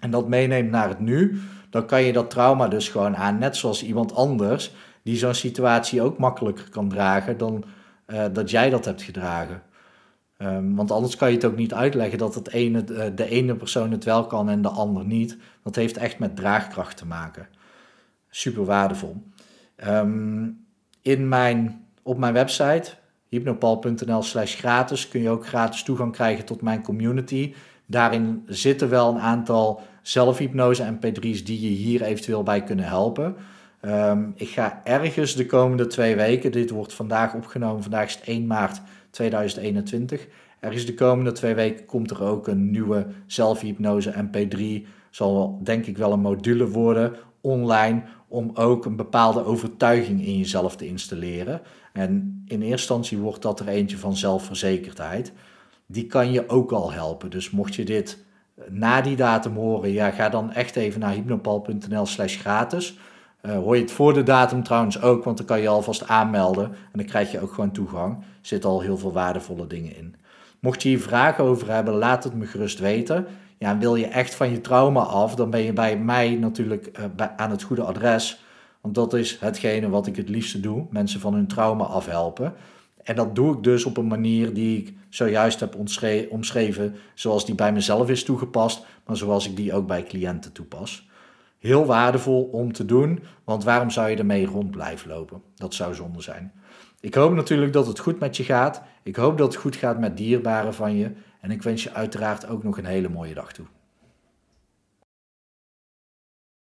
en 0.00 0.10
dat 0.10 0.28
meeneemt 0.28 0.70
naar 0.70 0.88
het 0.88 1.00
nu, 1.00 1.40
dan 1.70 1.86
kan 1.86 2.02
je 2.02 2.12
dat 2.12 2.30
trauma 2.30 2.68
dus 2.68 2.88
gewoon 2.88 3.16
aan, 3.16 3.38
net 3.38 3.56
zoals 3.56 3.84
iemand 3.84 4.14
anders 4.14 4.74
die 5.02 5.16
zo'n 5.16 5.34
situatie 5.34 6.02
ook 6.02 6.18
makkelijker 6.18 6.68
kan 6.70 6.88
dragen 6.88 7.38
dan 7.38 7.64
uh, 8.06 8.24
dat 8.32 8.50
jij 8.50 8.70
dat 8.70 8.84
hebt 8.84 9.02
gedragen. 9.02 9.62
Um, 10.38 10.76
want 10.76 10.90
anders 10.90 11.16
kan 11.16 11.28
je 11.28 11.34
het 11.34 11.44
ook 11.44 11.56
niet 11.56 11.74
uitleggen 11.74 12.18
dat 12.18 12.34
het 12.34 12.50
ene, 12.50 12.84
uh, 12.90 13.04
de 13.14 13.28
ene 13.28 13.54
persoon 13.54 13.90
het 13.90 14.04
wel 14.04 14.26
kan 14.26 14.48
en 14.48 14.62
de 14.62 14.68
ander 14.68 15.04
niet. 15.04 15.36
Dat 15.62 15.74
heeft 15.74 15.96
echt 15.96 16.18
met 16.18 16.36
draagkracht 16.36 16.96
te 16.96 17.06
maken. 17.06 17.48
Super 18.30 18.64
waardevol. 18.64 19.22
Um, 19.86 20.66
in 21.02 21.28
mijn, 21.28 21.86
op 22.02 22.18
mijn 22.18 22.32
website 22.32 22.90
hypnopal.nl 23.34 24.22
slash 24.22 24.54
gratis 24.54 25.08
kun 25.08 25.20
je 25.20 25.30
ook 25.30 25.46
gratis 25.46 25.82
toegang 25.82 26.12
krijgen 26.12 26.44
tot 26.44 26.62
mijn 26.62 26.82
community. 26.82 27.54
Daarin 27.86 28.42
zitten 28.46 28.88
wel 28.88 29.14
een 29.14 29.20
aantal 29.20 29.80
zelfhypnose 30.02 30.82
en 30.82 30.96
P3's 30.96 31.44
die 31.44 31.60
je 31.60 31.68
hier 31.68 32.02
eventueel 32.02 32.42
bij 32.42 32.62
kunnen 32.62 32.84
helpen. 32.84 33.36
Um, 33.82 34.32
ik 34.36 34.48
ga 34.48 34.80
ergens 34.84 35.34
de 35.34 35.46
komende 35.46 35.86
twee 35.86 36.16
weken, 36.16 36.52
dit 36.52 36.70
wordt 36.70 36.94
vandaag 36.94 37.34
opgenomen, 37.34 37.82
vandaag 37.82 38.06
is 38.06 38.14
het 38.14 38.24
1 38.24 38.46
maart 38.46 38.80
2021. 39.10 40.26
Ergens 40.60 40.86
de 40.86 40.94
komende 40.94 41.32
twee 41.32 41.54
weken 41.54 41.86
komt 41.86 42.10
er 42.10 42.22
ook 42.22 42.48
een 42.48 42.70
nieuwe 42.70 43.06
zelfhypnose 43.26 44.14
MP3. 44.24 44.88
Zal 45.10 45.60
denk 45.62 45.86
ik 45.86 45.96
wel 45.96 46.12
een 46.12 46.20
module 46.20 46.68
worden 46.68 47.16
online 47.40 48.02
om 48.34 48.50
ook 48.54 48.84
een 48.84 48.96
bepaalde 48.96 49.44
overtuiging 49.44 50.26
in 50.26 50.38
jezelf 50.38 50.76
te 50.76 50.86
installeren. 50.86 51.60
En 51.92 52.42
in 52.46 52.60
eerste 52.60 52.70
instantie 52.70 53.18
wordt 53.18 53.42
dat 53.42 53.60
er 53.60 53.68
eentje 53.68 53.98
van 53.98 54.16
zelfverzekerdheid. 54.16 55.32
Die 55.86 56.06
kan 56.06 56.32
je 56.32 56.48
ook 56.48 56.72
al 56.72 56.92
helpen. 56.92 57.30
Dus 57.30 57.50
mocht 57.50 57.74
je 57.74 57.84
dit 57.84 58.24
na 58.68 59.00
die 59.00 59.16
datum 59.16 59.54
horen, 59.54 59.92
ja, 59.92 60.10
ga 60.10 60.28
dan 60.28 60.52
echt 60.52 60.76
even 60.76 61.00
naar 61.00 61.12
hypnopal.nl 61.12 62.06
slash 62.06 62.36
gratis. 62.36 62.98
Uh, 63.42 63.56
hoor 63.56 63.76
je 63.76 63.82
het 63.82 63.92
voor 63.92 64.14
de 64.14 64.22
datum 64.22 64.62
trouwens 64.62 65.02
ook, 65.02 65.24
want 65.24 65.36
dan 65.36 65.46
kan 65.46 65.60
je 65.60 65.68
alvast 65.68 66.08
aanmelden 66.08 66.64
en 66.64 66.98
dan 66.98 67.06
krijg 67.06 67.32
je 67.32 67.40
ook 67.40 67.52
gewoon 67.52 67.72
toegang. 67.72 68.16
Er 68.16 68.24
zitten 68.40 68.70
al 68.70 68.80
heel 68.80 68.98
veel 68.98 69.12
waardevolle 69.12 69.66
dingen 69.66 69.96
in. 69.96 70.14
Mocht 70.60 70.82
je 70.82 70.88
hier 70.88 71.00
vragen 71.00 71.44
over 71.44 71.70
hebben, 71.70 71.94
laat 71.94 72.24
het 72.24 72.34
me 72.34 72.46
gerust 72.46 72.78
weten. 72.78 73.26
Ja, 73.58 73.78
wil 73.78 73.94
je 73.96 74.06
echt 74.06 74.34
van 74.34 74.50
je 74.50 74.60
trauma 74.60 75.00
af, 75.00 75.34
dan 75.34 75.50
ben 75.50 75.62
je 75.62 75.72
bij 75.72 75.98
mij 75.98 76.34
natuurlijk 76.34 76.98
uh, 76.98 77.26
aan 77.36 77.50
het 77.50 77.62
goede 77.62 77.82
adres. 77.82 78.42
Want 78.80 78.94
dat 78.94 79.14
is 79.14 79.40
hetgene 79.40 79.88
wat 79.88 80.06
ik 80.06 80.16
het 80.16 80.28
liefste 80.28 80.60
doe: 80.60 80.86
mensen 80.90 81.20
van 81.20 81.34
hun 81.34 81.46
trauma 81.46 81.84
afhelpen. 81.84 82.54
En 83.02 83.16
dat 83.16 83.34
doe 83.34 83.56
ik 83.56 83.62
dus 83.62 83.84
op 83.84 83.96
een 83.96 84.06
manier 84.06 84.54
die 84.54 84.78
ik 84.78 84.94
zojuist 85.08 85.60
heb 85.60 85.76
omschreven, 86.30 86.94
zoals 87.14 87.46
die 87.46 87.54
bij 87.54 87.72
mezelf 87.72 88.10
is 88.10 88.24
toegepast, 88.24 88.84
maar 89.06 89.16
zoals 89.16 89.48
ik 89.48 89.56
die 89.56 89.74
ook 89.74 89.86
bij 89.86 90.02
cliënten 90.02 90.52
toepas 90.52 91.08
heel 91.64 91.84
waardevol 91.84 92.42
om 92.52 92.72
te 92.72 92.84
doen, 92.84 93.22
want 93.44 93.64
waarom 93.64 93.90
zou 93.90 94.10
je 94.10 94.16
ermee 94.16 94.46
rond 94.46 94.70
blijven 94.70 95.08
lopen? 95.10 95.42
Dat 95.54 95.74
zou 95.74 95.94
zonde 95.94 96.22
zijn. 96.22 96.52
Ik 97.00 97.14
hoop 97.14 97.34
natuurlijk 97.34 97.72
dat 97.72 97.86
het 97.86 97.98
goed 97.98 98.18
met 98.18 98.36
je 98.36 98.44
gaat. 98.44 98.82
Ik 99.02 99.16
hoop 99.16 99.38
dat 99.38 99.52
het 99.52 99.62
goed 99.62 99.76
gaat 99.76 99.98
met 99.98 100.16
dierbaren 100.16 100.74
van 100.74 100.96
je. 100.96 101.10
En 101.44 101.50
ik 101.50 101.62
wens 101.62 101.82
je 101.82 101.92
uiteraard 101.92 102.46
ook 102.46 102.62
nog 102.62 102.78
een 102.78 102.84
hele 102.84 103.08
mooie 103.08 103.34
dag 103.34 103.52
toe. 103.52 103.66